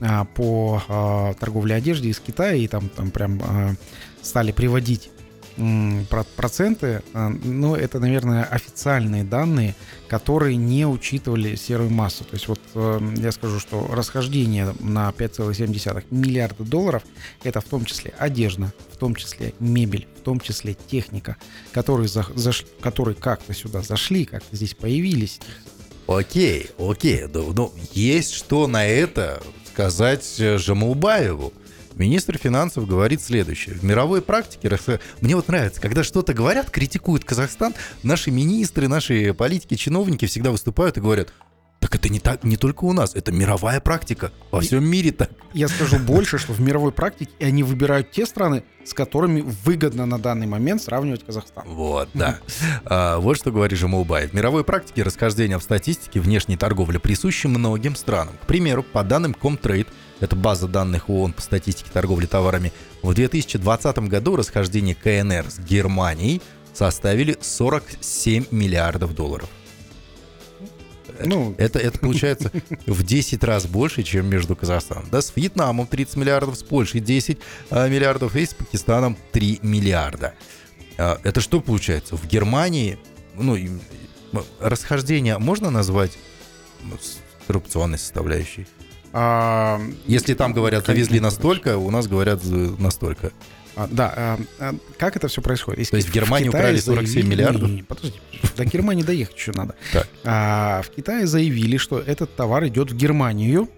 [0.00, 3.74] а, по а, торговле одежды из Китая, и там, там прям а,
[4.22, 5.10] стали приводить
[6.36, 9.74] проценты, а, но это, наверное, официальные данные,
[10.08, 12.24] которые не учитывали серую массу.
[12.24, 17.02] То есть вот э, я скажу, что расхождение на 5,7 миллиарда долларов
[17.44, 21.36] это в том числе одежда, в том числе мебель, в том числе техника,
[21.72, 25.40] которые, за, заш, которые как-то сюда зашли, как-то здесь появились.
[26.06, 31.52] Окей, окей, но, но есть что на это сказать э, Жамулбаеву.
[31.96, 33.74] Министр финансов говорит следующее.
[33.74, 34.78] В мировой практике,
[35.20, 40.96] мне вот нравится, когда что-то говорят, критикуют Казахстан, наши министры, наши политики, чиновники всегда выступают
[40.96, 41.32] и говорят,
[41.82, 44.30] так это не так, не только у нас, это мировая практика.
[44.52, 45.30] Во всем мире так.
[45.52, 50.20] Я скажу больше, что в мировой практике они выбирают те страны, с которыми выгодно на
[50.20, 51.64] данный момент сравнивать Казахстан.
[51.66, 52.38] Вот, да.
[52.84, 54.30] А, вот что говорит Жамулбаев.
[54.30, 58.34] В мировой практике расхождения в статистике внешней торговли присущи многим странам.
[58.40, 59.88] К примеру, по данным Comtrade,
[60.22, 66.40] это база данных ООН по статистике торговли товарами, в 2020 году расхождение КНР с Германией
[66.72, 69.48] составили 47 миллиардов долларов.
[71.24, 72.52] Ну, это, это получается
[72.86, 75.06] в 10 раз больше, чем между Казахстаном.
[75.10, 77.38] Да, с Вьетнамом 30 миллиардов, с Польшей 10
[77.70, 80.34] а, миллиардов и с Пакистаном 3 миллиарда.
[80.98, 82.16] А, это что получается?
[82.16, 82.96] В Германии,
[83.34, 83.58] ну,
[84.60, 86.16] расхождение можно назвать
[86.84, 86.96] ну,
[87.48, 88.68] коррупционной составляющей?
[89.12, 92.40] А, Если там говорят, завезли настолько, у нас говорят
[92.78, 93.32] настолько.
[93.74, 95.80] А, да, а, а, как это все происходит?
[95.80, 97.68] Если То есть в Германии в украли 47 заявили, миллиардов?
[97.70, 98.20] Не, не, подожди,
[98.56, 99.74] до Германии доехать еще надо.
[99.92, 100.08] Так.
[100.24, 103.68] А, в Китае заявили, что этот товар идет в Германию,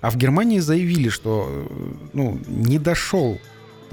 [0.00, 3.40] а в Германии заявили, что э, ну, не дошел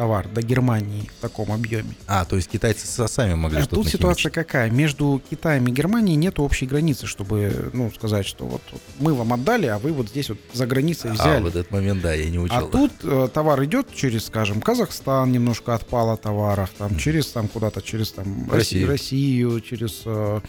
[0.01, 1.93] товар до Германии в таком объеме.
[2.07, 4.71] А, то есть китайцы сами могли а что-то Тут ситуация какая?
[4.71, 8.63] Между Китаем и Германией нет общей границы, чтобы, ну, сказать, что вот,
[8.97, 11.37] мы вам отдали, а вы вот здесь вот за границей а, взяли.
[11.37, 12.57] А, в этот момент, да, я не учил.
[12.57, 16.97] А тут э, товар идет через, скажем, Казахстан, немножко отпало товаров, там, mm.
[16.97, 20.41] через там куда-то, через там Россию, Россию через э,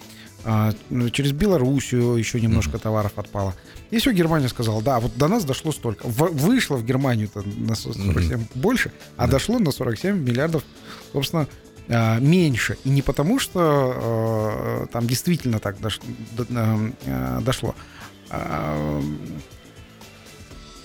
[1.12, 3.54] через Белоруссию еще немножко товаров отпало.
[3.90, 6.06] И все, Германия сказала, да, вот до нас дошло столько.
[6.06, 8.46] В, вышло в Германию-то на 47 mm-hmm.
[8.54, 9.32] больше, а да.
[9.32, 10.64] дошло на 47 миллиардов,
[11.12, 11.46] собственно,
[11.88, 12.78] а, меньше.
[12.84, 16.00] И не потому, что а, там действительно так дош,
[16.32, 16.46] до,
[17.40, 17.74] дошло.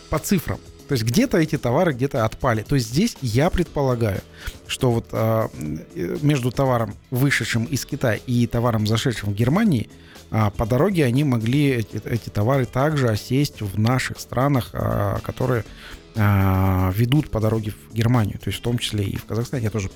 [0.09, 0.59] по цифрам.
[0.87, 2.63] То есть где-то эти товары где-то отпали.
[2.63, 4.21] То есть здесь я предполагаю,
[4.67, 5.49] что вот а,
[5.95, 9.89] между товаром, вышедшим из Китая, и товаром, зашедшим в Германии,
[10.31, 15.63] а, по дороге они могли эти, эти товары также осесть в наших странах, а, которые
[16.15, 18.39] а, ведут по дороге в Германию.
[18.39, 19.65] То есть в том числе и в Казахстане.
[19.65, 19.89] Я тоже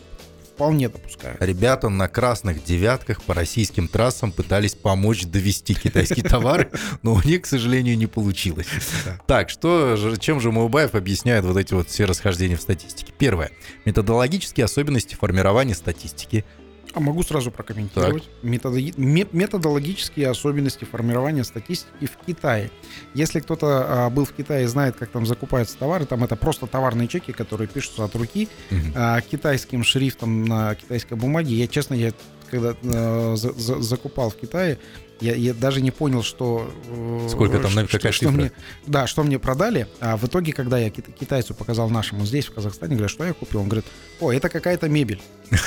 [0.54, 1.38] вполне допускаю.
[1.40, 7.44] Ребята на красных девятках по российским трассам пытались помочь довести китайские товары, но у них,
[7.44, 8.68] к сожалению, не получилось.
[9.28, 13.14] Так, что, чем же Маубаев объясняет вот эти вот все расхождения в статистике?
[13.18, 13.52] Первое.
[13.86, 16.46] Методологические особенности формирования статистики.
[16.94, 18.30] А могу сразу прокомментировать.
[18.44, 22.70] Методо- ме- методологические особенности формирования статистики в Китае.
[23.14, 26.68] Если кто-то а, был в Китае и знает, как там закупаются товары, там это просто
[26.68, 28.50] товарные чеки, которые пишутся от руки
[28.96, 31.56] а, китайским шрифтом на китайской бумаге.
[31.56, 32.12] Я, честно, я
[32.50, 34.78] когда э, за- за- закупал в Китае,
[35.22, 36.70] я, я даже не понял, что...
[36.90, 38.52] э, Сколько там, что- какая что мне,
[38.86, 39.88] Да, что мне продали.
[40.02, 43.32] А в итоге, когда я кит- китайцу показал нашему здесь, в Казахстане, говорю, что я
[43.32, 43.62] купил?
[43.62, 43.86] Он говорит,
[44.20, 45.22] о, это какая-то мебель.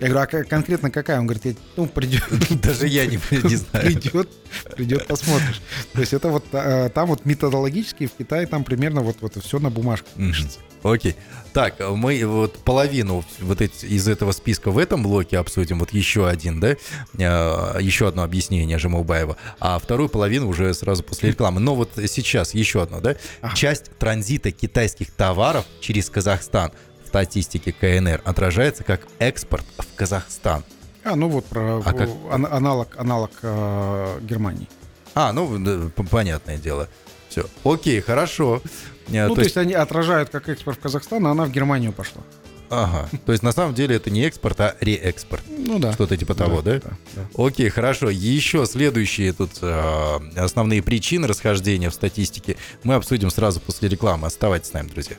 [0.00, 1.18] Я говорю, а конкретно какая?
[1.18, 2.22] Он говорит, «Я- ну, придет,
[2.62, 3.84] Даже я не, не знаю.
[3.86, 4.28] придет,
[4.76, 5.60] придет, посмотришь.
[5.92, 9.58] То есть это вот э, там вот методологически в Китае там примерно вот, вот все
[9.58, 10.28] на бумажках Мгм.
[10.32, 10.58] пишется.
[10.84, 11.16] Окей.
[11.52, 15.80] Так, мы вот половину вот эти, из этого списка в этом блоке обсудим.
[15.80, 16.76] Вот еще один, да?
[17.18, 19.36] Э, Еще одно объяснение Жамаубаева.
[19.58, 21.58] А вторую половину уже сразу после рекламы.
[21.60, 23.16] Но вот сейчас еще одно, да?
[23.40, 23.56] Ага.
[23.56, 26.70] Часть транзита китайских товаров через Казахстан
[27.08, 30.62] статистике КНР отражается как экспорт в Казахстан.
[31.04, 32.08] А, ну вот про А как?
[32.30, 34.68] ан- аналог, аналог э, Германии.
[35.14, 36.88] А, ну, да, понятное дело.
[37.28, 37.46] Все.
[37.64, 38.62] Окей, хорошо.
[39.08, 39.56] Э, Ну, то, есть...
[39.56, 42.22] они отражают как экспорт в Казахстан, а она в Германию пошла.
[42.70, 43.08] Ага.
[43.26, 45.42] То есть на самом деле это не экспорт, а реэкспорт.
[45.48, 45.92] Ну да.
[45.94, 46.80] Что-то типа того, да?
[47.14, 47.22] да.
[47.36, 48.10] Окей, хорошо.
[48.10, 54.26] Еще следующие тут э, основные причины расхождения в статистике мы обсудим сразу после рекламы.
[54.26, 55.16] Оставайтесь с нами, друзья.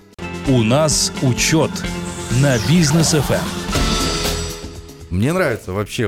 [0.50, 1.70] У нас учет
[2.42, 3.14] на бизнес.
[3.14, 3.40] FM.
[5.12, 6.08] Мне нравится вообще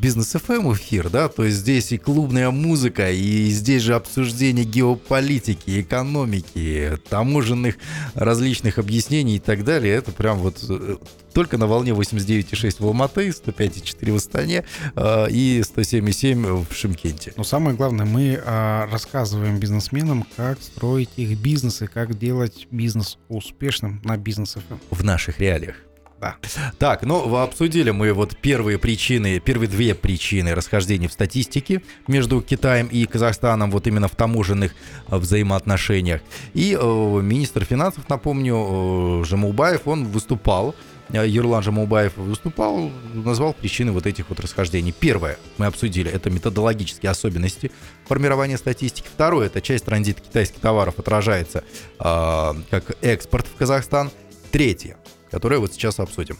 [0.00, 5.80] бизнес FM эфир, да, то есть здесь и клубная музыка, и здесь же обсуждение геополитики,
[5.80, 7.76] экономики, таможенных
[8.14, 9.94] различных объяснений и так далее.
[9.94, 10.96] Это прям вот э,
[11.34, 14.64] только на волне 89,6 в Алматы, 105,4 в Астане
[14.96, 17.32] э, и 107,7 в Шимкенте.
[17.36, 24.00] Но самое главное, мы а, рассказываем бизнесменам, как строить их бизнесы, как делать бизнес успешным
[24.04, 24.56] на бизнес.
[24.90, 25.76] В наших реалиях.
[26.20, 26.36] Да.
[26.78, 32.88] Так, ну обсудили мы вот первые причины, первые две причины расхождения в статистике между Китаем
[32.88, 34.74] и Казахстаном, вот именно в таможенных
[35.08, 36.20] э, взаимоотношениях.
[36.52, 40.74] И э, министр финансов, напомню, э, Жамулбаев, он выступал,
[41.08, 44.92] э, Ерлан Жамулбаев выступал, назвал причины вот этих вот расхождений.
[44.92, 47.70] Первое, мы обсудили, это методологические особенности
[48.04, 49.08] формирования статистики.
[49.10, 51.64] Второе, это часть транзита китайских товаров отражается
[51.98, 54.10] э, как экспорт в Казахстан.
[54.50, 54.96] Третье,
[55.30, 56.36] которое вот сейчас обсудим.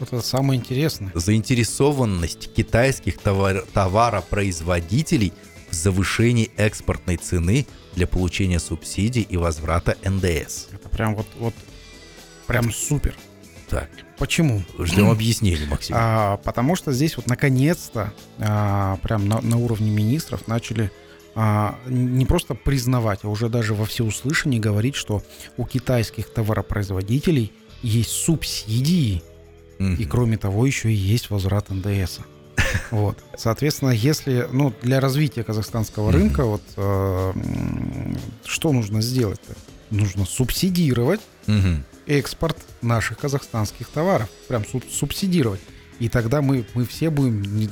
[0.00, 1.12] Это самое интересное.
[1.14, 5.32] Заинтересованность китайских товар- товаропроизводителей
[5.70, 10.68] в завышении экспортной цены для получения субсидий и возврата НДС.
[10.72, 11.54] Это прям вот, вот
[12.46, 13.14] прям супер.
[13.68, 14.62] Так, Почему?
[14.78, 15.96] ждем объяснений, Максим.
[15.98, 20.92] А, потому что здесь вот наконец-то а, прям на, на уровне министров начали
[21.34, 25.22] а, не просто признавать, а уже даже во всеуслышание говорить, что
[25.56, 27.52] у китайских товаропроизводителей
[27.82, 29.22] есть субсидии,
[29.78, 29.94] Мгм.
[29.96, 32.18] и кроме того еще и есть возврат НДС.
[32.90, 33.18] Вот.
[33.36, 37.32] Соответственно, если, ну, для развития казахстанского рынка, вот, э,
[38.44, 39.54] что нужно сделать-то?
[39.90, 41.84] Нужно субсидировать Мгм.
[42.06, 44.28] экспорт наших казахстанских товаров.
[44.48, 45.60] Прям суб- субсидировать.
[46.02, 47.44] И тогда мы, мы все будем...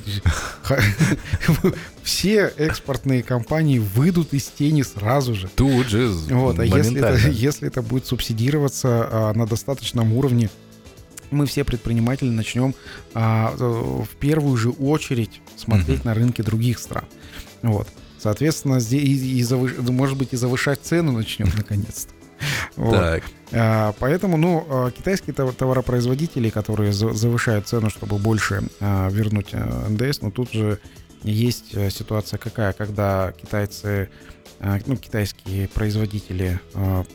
[2.01, 5.49] Все экспортные компании выйдут из тени сразу же.
[5.53, 10.49] Тут же Вот, а если это, если это будет субсидироваться а, на достаточном уровне,
[11.29, 12.73] мы все предприниматели начнем
[13.13, 16.07] а, в первую же очередь смотреть Мгм.
[16.07, 17.03] на рынки других стран.
[17.61, 17.89] Вот.
[18.17, 22.13] Соответственно, здесь и, и завыш- может быть и завышать цену начнем наконец-то.
[22.75, 22.91] Вот.
[22.95, 23.23] Так,
[23.53, 29.49] А, Поэтому, ну, а, китайские тов- товаропроизводители, которые за- завышают цену, чтобы больше а, вернуть
[29.53, 30.79] а, НДС, но тут же
[31.23, 34.09] есть э, ситуация какая, когда китайцы,
[34.59, 36.59] а, ну, китайские производители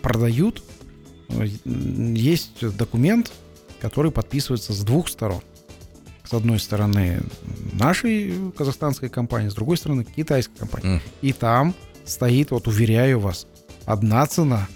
[0.03, 0.63] продают,
[1.31, 3.33] э, есть документ,
[3.81, 5.41] который подписывается с двух сторон.
[6.25, 7.21] С одной стороны
[7.73, 11.01] нашей казахстанской компании, с другой стороны китайской компании.
[11.23, 13.47] И там стоит, вот уверяю вас,
[13.87, 14.69] одна цена.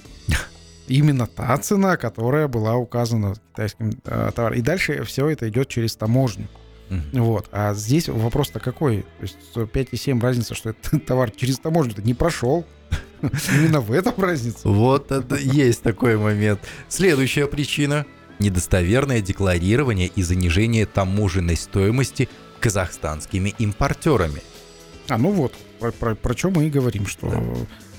[0.91, 4.59] Именно та цена, которая была указана китайским э, товаром.
[4.59, 6.49] И дальше все это идет через таможню.
[6.89, 7.23] Мгм.
[7.23, 7.49] Вот.
[7.53, 9.03] А здесь вопрос-то какой?
[9.03, 12.67] То есть 5,7 разница, что этот товар через таможню не прошел.
[13.55, 14.69] Именно в этом разница.
[14.69, 16.61] Вот это есть такой момент.
[16.89, 18.05] Следующая причина–
[18.41, 24.43] недостоверное декларирование и занижение таможенной стоимости казахстанскими импортерами.
[25.09, 27.41] А, ну вот, про, про, про что мы и говорим, что Да.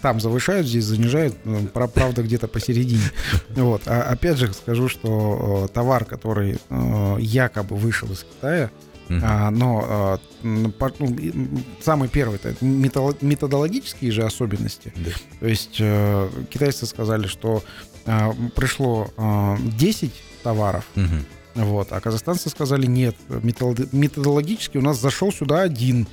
[0.01, 1.35] Там завышают, здесь занижают,
[1.73, 3.11] правда где-то посередине.
[3.55, 3.83] Вот.
[3.85, 8.69] А опять же скажу, что э, товар, который э, якобы вышел из Китая,
[9.09, 10.73] а, но э, ну,
[11.83, 14.93] самый первый это методологические же особенности.
[14.95, 15.11] Да.
[15.41, 17.61] То есть э, китайцы сказали, что
[18.05, 20.11] э, пришло э, 10
[20.43, 21.25] товаров, Мгм.
[21.55, 26.07] вот, а казахстанцы сказали нет, метод- методологически у нас зашел сюда один.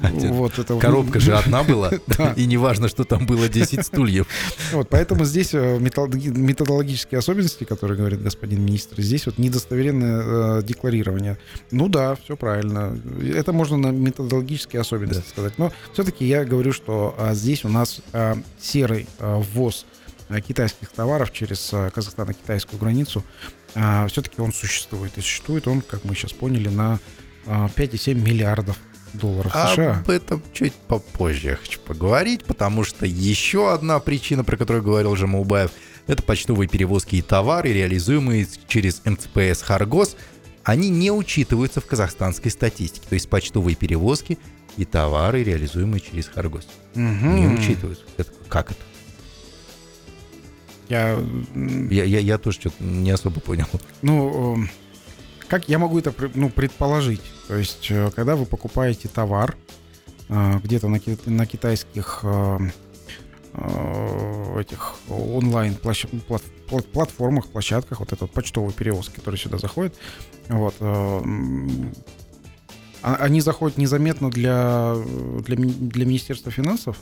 [0.00, 1.90] Вот это Коробка же одна была,
[2.36, 4.26] и не важно, что там было 10 стульев.
[4.72, 10.62] Вот, поэтому здесь э, методологи- методологические особенности, которые говорит господин министр, здесь вот недостоверенное э,
[10.62, 11.38] декларирование.
[11.70, 12.98] Ну да, все правильно.
[13.34, 15.58] Это можно на методологические особенности сказать.
[15.58, 19.86] Но все-таки я говорю, что а, здесь у нас а, серый а, ввоз
[20.28, 23.22] а, китайских товаров через казахстано-китайскую границу,
[24.08, 25.18] все-таки он существует.
[25.18, 27.00] И существует он, как мы сейчас поняли, на
[27.46, 28.78] а, 5,7 миллиардов
[29.14, 30.00] долларов США.
[30.00, 35.16] Об этом чуть попозже я хочу поговорить, потому что еще одна причина, про которую говорил
[35.16, 35.70] Жамаубаев,
[36.06, 40.16] это почтовые перевозки и товары, реализуемые через МЦПС «Харгос»,
[40.62, 43.06] они не учитываются в казахстанской статистике.
[43.08, 44.38] То есть почтовые перевозки
[44.76, 46.66] и товары, реализуемые через «Харгос».
[46.94, 47.36] Мгм.
[47.36, 48.04] Не учитываются.
[48.16, 48.80] Это как это?
[50.88, 51.18] Я,
[51.90, 53.66] Я, я, я тоже что-то не особо понял.
[54.02, 54.70] Ну, эм,
[55.54, 57.20] как я могу это ну, предположить?
[57.46, 59.56] То есть, э, когда вы покупаете товар
[60.28, 62.58] э, где-то на, на китайских э,
[64.58, 69.94] этих онлайн платформах, площадках, вот этот почтовый перевоз, который сюда заходит,
[70.48, 71.22] вот, а-
[73.20, 74.96] они заходят незаметно для,
[75.46, 76.98] для, для Министерства финансов,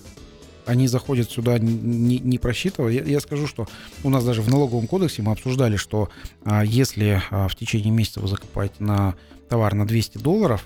[0.67, 2.93] они заходят сюда не, не просчитывая.
[2.93, 3.67] Я, я скажу, что
[4.05, 6.09] у нас даже в налоговом кодексе мы обсуждали, что
[6.45, 9.15] а, если а, в течение месяца вы закупаете на
[9.49, 10.65] товар на 200 долларов,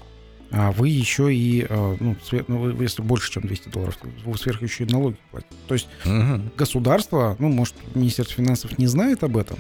[0.53, 4.63] а, вы еще и, а, ну, свер- ну, если больше, чем 200 долларов, вы сверх
[4.63, 5.53] еще и налоги платите.
[5.67, 6.51] То есть Мгм.
[6.57, 9.59] государство, ну, может, Министерство финансов не знает об этом,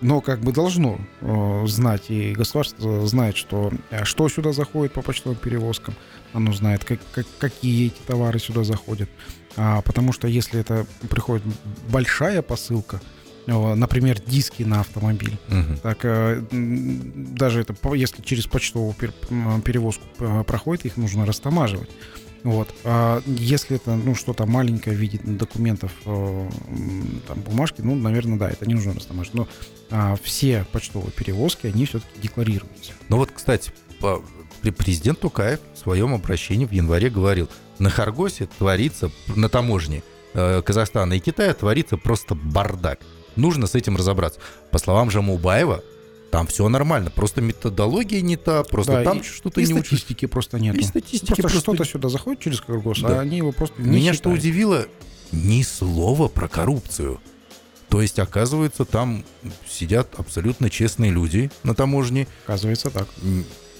[0.00, 5.02] но как бы должно э, знать, и государство знает, что, э, что сюда заходит по
[5.02, 5.94] почтовым перевозкам,
[6.32, 9.08] оно знает, как, как- какие эти товары сюда заходят.
[9.56, 11.44] А, потому что если это приходит
[11.88, 13.00] большая посылка,
[13.46, 15.78] э, например, диски на автомобиль, Мгм.
[15.78, 20.04] так э, даже это, если через почтовую перевозку
[20.46, 21.88] проходит, их нужно растамаживать.
[22.44, 22.68] Вот.
[22.84, 26.48] А если это ну, что-то маленькое в виде документов, э,
[27.26, 29.34] там, бумажки, ну, наверное, да, это не нужно растамаживать.
[29.34, 29.48] Но
[29.90, 32.92] а, все почтовые перевозки, они все-таки декларируются.
[33.08, 34.22] Ну вот, кстати, по-
[34.62, 40.02] пре- президент Тукаев в своем обращении в январе говорил, на Харгосе творится, на таможне
[40.34, 43.00] э, Казахстана и Китая творится просто бардак.
[43.36, 44.40] Нужно с этим разобраться.
[44.70, 45.82] По словам Жамубаева,
[46.30, 49.96] там все нормально, просто методология не та, просто Да, там что-то не учится.
[49.96, 50.76] статистики просто нет.
[50.76, 53.18] И статистики Просто, просто- что-то сюда заходит через Каргос, Да.
[53.18, 54.38] а они его просто не Меня что считают.
[54.40, 54.86] удивило,
[55.32, 57.20] ни слова про коррупцию.
[57.88, 59.24] То есть, оказывается, там
[59.68, 63.08] сидят абсолютно честные люди на таможне, Оказывается так.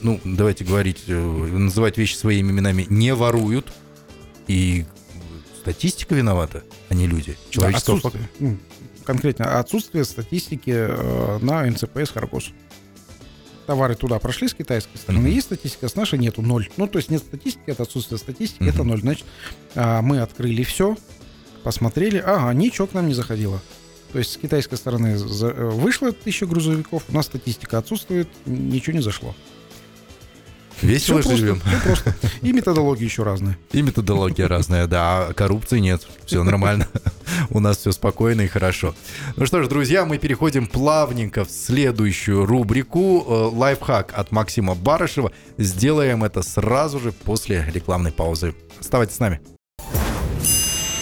[0.00, 3.72] ну, давайте говорить, э, называть вещи своими именами, не воруют.
[4.46, 4.84] И
[5.60, 7.32] статистика виновата, а не люди.
[7.32, 8.58] Да, Человечество фак- отсутствие, ну,
[9.06, 12.50] конкретно отсутствие статистики э, на НЦПС Харгос.
[13.66, 15.32] Товары туда прошли с китайской стороны, Мгм.
[15.32, 16.68] есть статистика, с нашей нету, ноль.
[16.76, 18.70] Ну, то есть нет статистики, это отсутствие статистики, Мгм.
[18.70, 19.00] это ноль.
[19.00, 19.24] Значит,
[19.74, 20.96] а, мы открыли все,
[21.64, 23.60] посмотрели, ага, ничего к нам не заходило.
[24.12, 29.02] То есть с китайской стороны э, вышло тысяча грузовиков, у нас статистика отсутствует, ничего не
[29.02, 29.34] зашло.
[30.82, 31.60] Весело Все живем.
[31.60, 32.14] просто, всё просто.
[32.42, 33.56] И методологии еще разные.
[33.72, 36.06] И методология разная, да, а коррупции нет.
[36.26, 36.86] Все нормально.
[37.50, 38.94] У нас все спокойно и хорошо.
[39.36, 45.32] Ну что ж, друзья, мы переходим плавненько в следующую рубрику э, «Лайфхак» от Максима Барышева.
[45.56, 48.54] Сделаем это сразу же после рекламной паузы.
[48.78, 49.40] Оставайтесь с нами.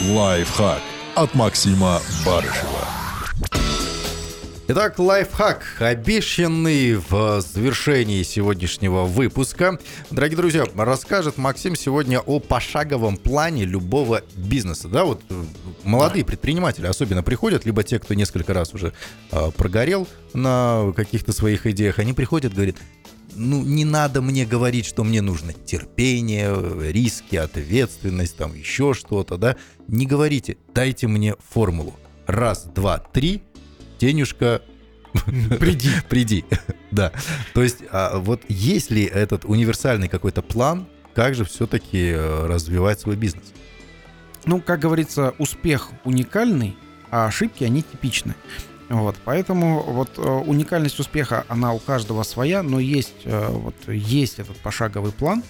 [0.09, 0.81] Лайфхак
[1.17, 2.74] от Максима Барышева.
[4.67, 9.79] Итак, лайфхак, обещанный в завершении сегодняшнего выпуска.
[10.11, 14.89] Дорогие друзья, расскажет Максим сегодня о пошаговом плане любого бизнеса.
[14.89, 15.45] Да, вот э,
[15.85, 18.95] молодые предприниматели особенно приходят, либо те, кто несколько раз уже
[19.33, 22.77] э, прогорел на каких-то своих идеях, они приходят, говорят,
[23.35, 29.57] ну, не надо мне говорить, что мне нужно терпение, риски, ответственность, там еще что-то, да.
[29.89, 31.95] Не говорите, дайте мне формулу.
[32.27, 33.43] Раз, два, три,
[33.99, 34.63] денежка
[35.61, 35.91] Приди.
[36.09, 36.45] приди.
[36.91, 37.13] да.
[37.53, 43.17] То есть, а вот есть ли этот универсальный какой-то план, как же все-таки развивать свой
[43.17, 43.53] бизнес?
[44.45, 46.77] Ну, как говорится, успех уникальный,
[47.11, 48.35] а ошибки, они типичны.
[48.89, 54.39] Вот, поэтому вот э, уникальность успеха, она у каждого своя, но есть, э, вот, есть
[54.39, 55.43] этот пошаговый план,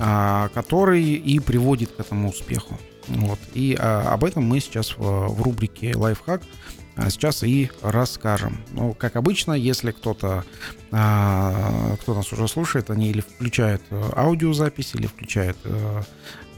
[0.00, 2.78] а, который и приводит к этому успеху.
[3.08, 6.42] Вот, и а, об этом мы сейчас в, в рубрике «Лайфхак»
[6.96, 8.62] а, сейчас и расскажем.
[8.72, 10.44] Ну, как обычно, если кто-то,
[10.90, 16.02] а, кто нас уже слушает, они или включают э, аудиозапись, или включают а,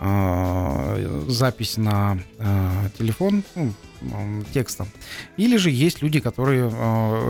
[0.00, 3.72] а, запись на а, телефон ну,
[4.52, 4.88] текстом.
[5.36, 6.68] Или же есть люди, которые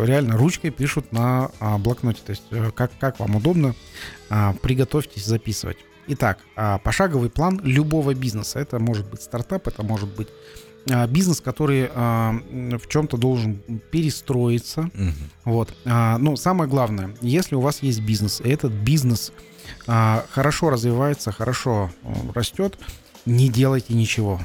[0.05, 2.20] реально ручкой пишут на а, блокноте.
[2.24, 3.74] То есть как, как вам удобно,
[4.62, 5.76] приготовьтесь записывать.
[6.07, 6.38] Итак,
[6.82, 8.59] пошаговый план любого бизнеса.
[8.59, 10.28] Это может быть стартап, это может быть
[11.09, 13.57] бизнес, который а, в чем-то должен
[13.91, 14.91] перестроиться.
[14.95, 15.12] Мгм.
[15.45, 15.74] Вот.
[15.85, 19.32] А, но самое главное, если у вас есть бизнес, и этот бизнес
[19.87, 22.78] а, хорошо развивается, хорошо а, растет,
[23.26, 24.41] не делайте ничего.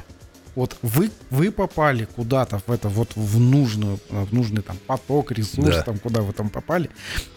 [0.56, 5.32] Вот вы, вы попали куда-то в это вот в нужную, а, в нужный там поток,
[5.32, 5.82] ресурс, Да.
[5.82, 6.90] там куда вы там попали.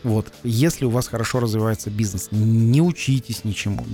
[0.04, 0.34] Вот.
[0.44, 3.86] Если у вас хорошо развивается бизнес, не учитесь ничему.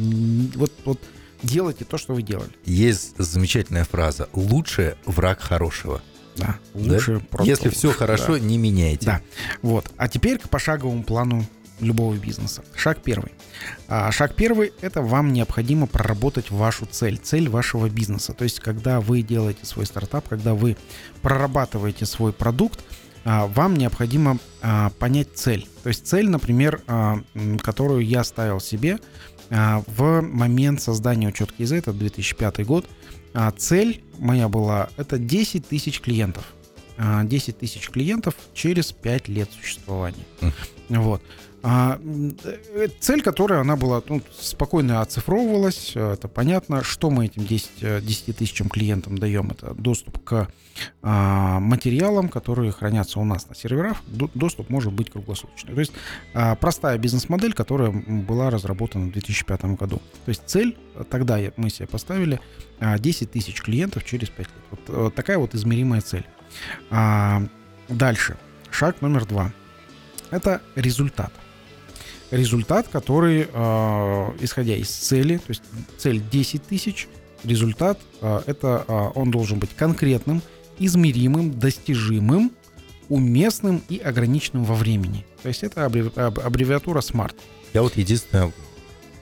[0.55, 0.99] Вот, вот
[1.41, 2.51] делайте то, что вы делали.
[2.65, 6.01] Есть замечательная фраза «лучше враг хорошего».
[6.35, 6.57] Да.
[6.73, 6.93] Да?
[6.93, 8.39] Лучше просто Если все хорошо, да.
[8.39, 9.05] не меняйте.
[9.05, 9.21] Да.
[9.61, 9.91] Вот.
[9.97, 11.45] А теперь к пошаговому плану
[11.81, 12.63] любого бизнеса.
[12.75, 13.31] Шаг первый.
[13.87, 18.33] А, шаг первый– это вам необходимо проработать вашу цель, цель вашего бизнеса.
[18.33, 20.77] То есть, когда вы делаете свой стартап, когда вы
[21.21, 22.83] прорабатываете свой продукт,
[23.26, 25.67] вам необходимо а, понять цель.
[25.84, 27.20] То есть цель, например, а,
[27.61, 28.99] которую я ставил себе
[29.49, 32.86] а, в момент создания учетки ИЗ, это 2005 год,
[33.34, 36.53] а, цель моя была это 10 тысяч клиентов.
[37.01, 40.25] А, 10 тысяч клиентов через 5 лет существования.
[40.89, 41.21] Вот.
[41.61, 41.99] А,
[42.73, 47.69] э, цель, которая она была ну, спокойно оцифровывалась, э, это понятно, что мы этим 10,
[47.81, 50.47] э, 10 тысячам клиентам даем, это доступ к
[51.01, 55.73] а, материалам, которые хранятся у нас на серверах, До- доступ может быть круглосуточный.
[55.73, 55.91] То есть
[56.33, 59.97] а, простая бизнес-модель, которая была разработана в 2005 году.
[60.25, 62.39] То есть цель, э, тогда мы себе поставили
[62.79, 64.49] а, 10 тысяч клиентов через 5 лет.
[64.71, 66.25] Вот э, такая вот измеримая цель.
[66.89, 67.43] А,
[67.87, 68.37] дальше.
[68.71, 69.51] Шаг номер два.
[70.31, 71.31] Это результат.
[72.31, 75.63] Результат, который, э, исходя из цели, то есть
[75.97, 77.07] цель 10 тысяч,
[77.43, 80.43] результат, э, это э, он должен быть конкретным,
[80.77, 82.51] измеримым, достижимым,
[83.09, 85.25] уместным и ограниченным во времени.
[85.41, 87.33] То есть это аббреви- аб- аббревиатура SMART.
[87.73, 88.53] Я вот единственное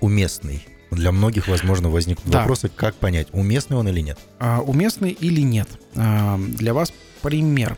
[0.02, 0.68] уместный.
[0.92, 2.40] Для многих, возможно, возникнут Да.
[2.40, 4.18] вопросы, как понять, уместный он или нет.
[4.40, 5.68] А, уместный или нет.
[5.96, 7.78] А, Для вас пример.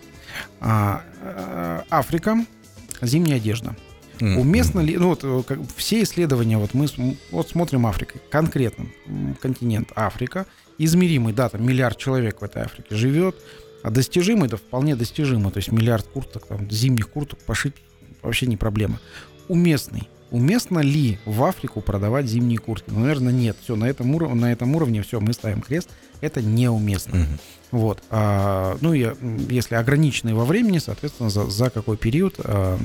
[0.61, 2.45] А, а, Африка,
[3.01, 3.75] зимняя одежда.
[4.21, 6.87] Уместно ли, ну вот э, как все исследования, вот мы
[7.31, 8.87] вот смотрим Африка, конкретно
[9.41, 10.45] континент Африка,
[10.77, 13.37] измеримый, да, там миллиард человек в этой Африке живет,
[13.81, 17.75] а достижимый, да, вполне достижимо, то есть миллиард курток, там, зимних курток пошить
[18.21, 18.99] вообще не проблема.
[19.47, 20.09] Уместный.
[20.31, 22.89] Уместно ли в Африку продавать зимние куртки?
[22.91, 23.57] Ну, наверное, нет.
[23.61, 25.89] Все, на этом, уров- на этом уровне все, мы ставим крест.
[26.21, 27.17] Это неуместно.
[27.17, 27.39] Мгм.
[27.71, 28.03] Вот.
[28.09, 29.11] А, ну, и,
[29.49, 32.77] если ограниченный во времени, соответственно, за, за какой период а,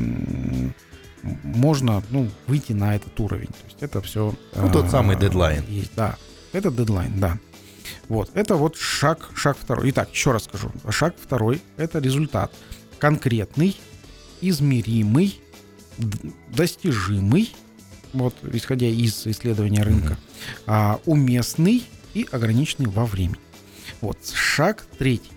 [1.43, 3.49] можно ну, выйти на этот уровень.
[3.49, 4.35] То есть это все...
[4.55, 5.65] Ну, тот самый дедлайн.
[5.69, 6.17] Есть, да.
[6.53, 7.39] Это дедлайн, да.
[8.09, 8.31] Вот.
[8.35, 9.91] Это вот шаг, шаг второй.
[9.91, 10.71] Итак, еще раз скажу.
[10.89, 12.53] Шаг второй– это результат.
[12.99, 13.77] Конкретный,
[14.41, 15.41] измеримый,
[16.51, 17.55] достижимый,
[18.13, 20.19] вот, исходя из исследования рынка,
[20.67, 21.85] а, уместный
[22.15, 23.39] и ограниченный во времени.
[24.01, 25.33] Вот, шаг третий.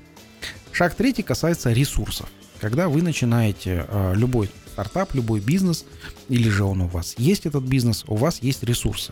[0.71, 2.29] Шаг третий касается ресурсов.
[2.59, 5.85] Когда вы начинаете а, любой стартап, любой бизнес,
[6.29, 9.11] или же он у вас есть этот бизнес, у вас есть ресурсы.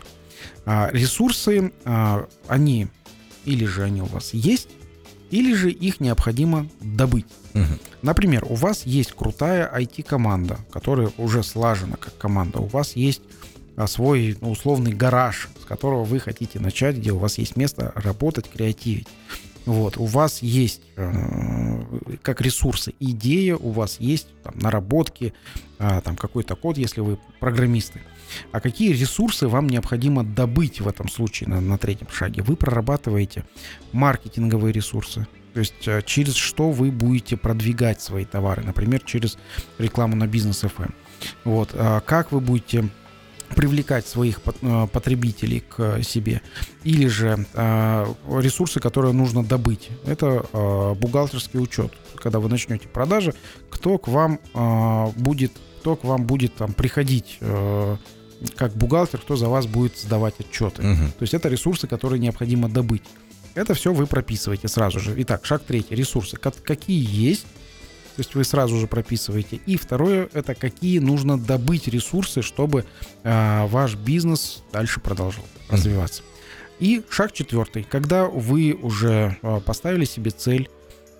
[0.64, 2.88] А, ресурсы, а, они
[3.44, 4.68] или же они у вас есть,
[5.30, 7.26] или же их необходимо добыть.
[7.54, 7.78] Мгм.
[8.02, 12.60] Например, у вас есть крутая IT-команда, которая уже слажена как команда.
[12.60, 13.22] У вас есть
[13.76, 17.92] а, свой ну, условный гараж, с которого вы хотите начать, где у вас есть место
[17.94, 19.08] работать, креативить.
[19.66, 21.12] Вот, у вас есть э,
[22.22, 25.34] как ресурсы идея, у вас есть там, наработки,
[25.80, 28.00] а, там какой-то код, если вы программисты.
[28.52, 32.42] А какие ресурсы вам необходимо добыть в этом случае на, на третьем шаге?
[32.42, 33.44] Вы прорабатываете
[33.90, 39.36] маркетинговые ресурсы, то есть э, через что вы будете продвигать свои товары, например, через
[39.78, 40.92] рекламу на бизнес FM.
[41.42, 42.88] Вот, а как вы будете
[43.56, 46.42] привлекать своих э, потребителей к себе,
[46.84, 48.06] или же э,
[48.38, 49.88] ресурсы, которые нужно добыть.
[50.04, 51.92] Это э, бухгалтерский учет.
[52.16, 53.34] Когда вы начнете продажи,
[53.70, 57.96] кто к вам э, будет, кто к вам будет там приходить э,
[58.56, 60.82] как бухгалтер, кто за вас будет сдавать отчеты.
[60.82, 61.12] Мгм.
[61.12, 63.02] То есть это ресурсы, которые необходимо добыть.
[63.54, 65.14] Это все вы прописываете сразу же.
[65.16, 65.94] Итак, шаг третий.
[65.94, 66.36] Ресурсы.
[66.36, 67.46] Какие есть,
[68.16, 69.60] то есть вы сразу же прописываете.
[69.66, 72.86] И второе, это какие нужно добыть ресурсы, чтобы
[73.24, 76.22] э, ваш бизнес дальше продолжил развиваться.
[76.80, 77.82] И шаг четвертый.
[77.84, 80.70] Когда вы уже э, поставили себе цель,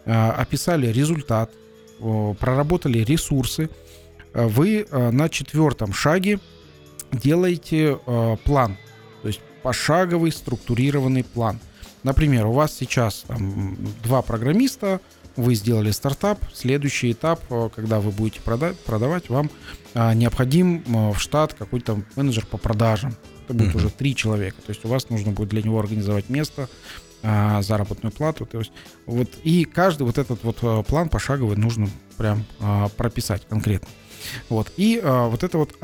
[0.06, 1.50] э, описали результат,
[1.98, 3.70] проработали ресурсы,
[4.32, 6.40] вы на четвертом шаге
[7.10, 7.98] делаете
[8.44, 8.76] план.
[9.22, 11.58] То есть пошаговый структурированный план.
[12.02, 15.00] Например, у вас сейчас там, два программиста,
[15.36, 19.50] вы сделали стартап, следующий этап, э, когда вы будете продать, продавать, вам
[19.94, 23.14] а, необходим э, в штат какой-то менеджер по продажам.
[23.44, 23.76] Это будет uh-huh.
[23.76, 24.60] уже три человека.
[24.60, 26.68] То есть у вас нужно будет для него организовать место,
[27.22, 28.44] а, заработную плату.
[28.44, 28.72] То есть
[29.06, 33.88] вот и каждый вот этот вот э, план пошаговый нужно прям а, прописать конкретно.
[34.48, 35.76] Вот и вот это вот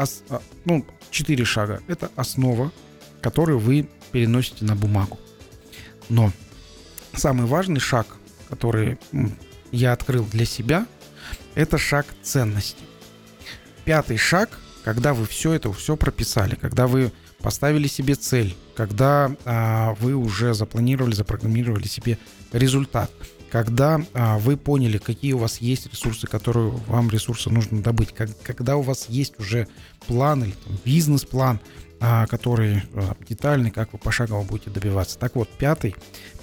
[0.65, 1.81] ну четыре шага.
[1.87, 2.73] Это основа,
[3.21, 5.19] которую вы переносите на бумагу.
[6.09, 6.33] Но
[7.15, 8.07] самый важный шаг
[8.53, 8.99] который
[9.71, 10.87] я открыл для себя,
[11.55, 12.85] это шаг ценности.
[13.87, 19.95] Пятый шаг, когда вы все это все прописали, когда вы поставили себе цель, когда а,
[20.01, 22.19] вы уже запланировали, запрограммировали себе
[22.53, 23.11] результат,
[23.51, 28.29] когда а, вы поняли, какие у вас есть ресурсы, которые вам ресурсы нужно добыть, как,
[28.43, 29.67] когда у вас есть уже
[30.07, 31.59] план или там, бизнес-план,
[32.01, 35.19] а, который а, детальный, как вы пошагово будете добиваться.
[35.19, 35.97] Так вот, пятый,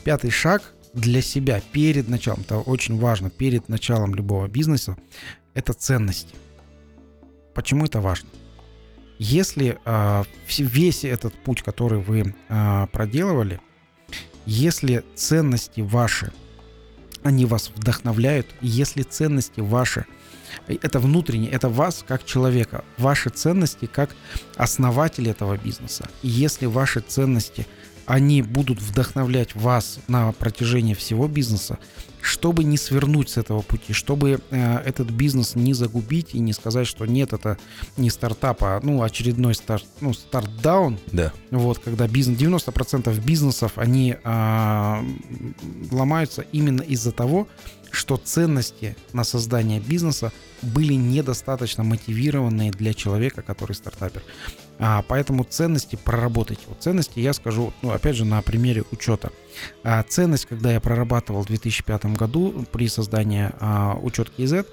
[0.03, 0.63] пятый шаг
[0.93, 4.97] для себя перед началом, это очень важно, перед началом любого бизнеса,
[5.53, 6.35] это ценности.
[7.53, 8.29] Почему это важно?
[9.17, 10.23] Если э,
[10.57, 13.59] весь этот путь, который вы э, проделывали,
[14.45, 16.31] если ценности ваши,
[17.23, 20.05] они вас вдохновляют, если ценности ваши,
[20.67, 24.15] это внутреннее, это вас как человека, ваши ценности как
[24.55, 26.09] основатель этого бизнеса.
[26.23, 27.67] Если ваши ценности–
[28.09, 31.77] они будут вдохновлять вас на протяжении всего бизнеса,
[32.21, 36.87] чтобы не свернуть с этого пути, чтобы э, этот бизнес не загубить и не сказать,
[36.87, 37.59] что нет, это
[37.97, 40.97] не стартап, а ну, очередной старт, ну, старт-даун.
[41.11, 41.31] Да.
[41.51, 45.03] Вот, когда бизнес, 90% бизнесов, они э,
[45.91, 47.47] ломаются именно из-за того,
[47.91, 50.31] что ценности на создание бизнеса
[50.63, 54.23] были недостаточно мотивированные для человека, который стартапер.
[54.79, 56.61] А, поэтому ценности проработайте.
[56.67, 59.31] Вот ценности я скажу, ну, опять же, на примере учета.
[59.83, 64.65] А, ценность, когда я прорабатывал в 2005 году при создании а, учет KZ,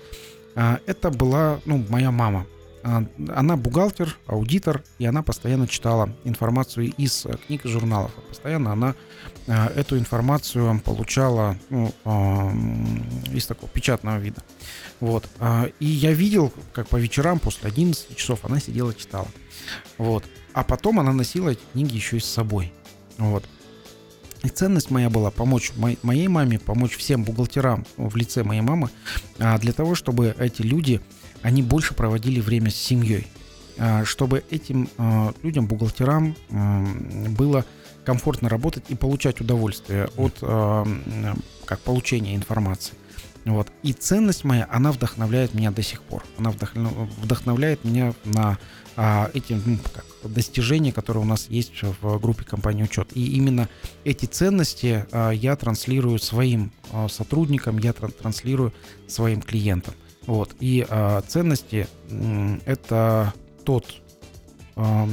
[0.54, 2.46] а, это была, ну, моя мама.
[2.86, 8.12] А, она бухгалтер, аудитор, и она постоянно читала информацию из книг и журналов.
[8.28, 8.94] Постоянно она
[9.48, 12.52] а, эту информацию получала ну, а,
[13.32, 14.40] из такого печатного вида.
[15.00, 15.28] Вот.
[15.78, 19.28] И я видел, как по вечерам после 11 часов она сидела читала.
[19.98, 20.24] Вот.
[20.54, 22.72] А потом она носила эти книги еще и с собой.
[23.18, 23.44] Вот.
[24.42, 28.90] И ценность моя была помочь моей маме, помочь всем бухгалтерам в лице моей мамы,
[29.38, 31.00] для того, чтобы эти люди
[31.46, 33.28] они больше проводили время с семьей,
[33.78, 36.34] а, чтобы этим а, людям, бухгалтерам,
[37.38, 37.64] было
[38.04, 40.84] комфортно работать и получать удовольствие от а,
[41.64, 42.94] как получения информации.
[43.44, 43.68] Вот.
[43.84, 46.24] И ценность моя, она вдохновляет меня до сих пор.
[46.36, 48.58] Она вдохновляет меня на
[48.96, 53.10] а, эти ну, как, достижения, которые у нас есть в группе компании учет.
[53.14, 53.68] И именно
[54.02, 58.72] эти ценности а, я транслирую своим а, сотрудникам, я транслирую
[59.06, 59.94] своим клиентам.
[60.26, 60.54] Вот.
[60.60, 63.32] И э, ценности э, это
[63.64, 63.86] тот,
[64.74, 65.06] э,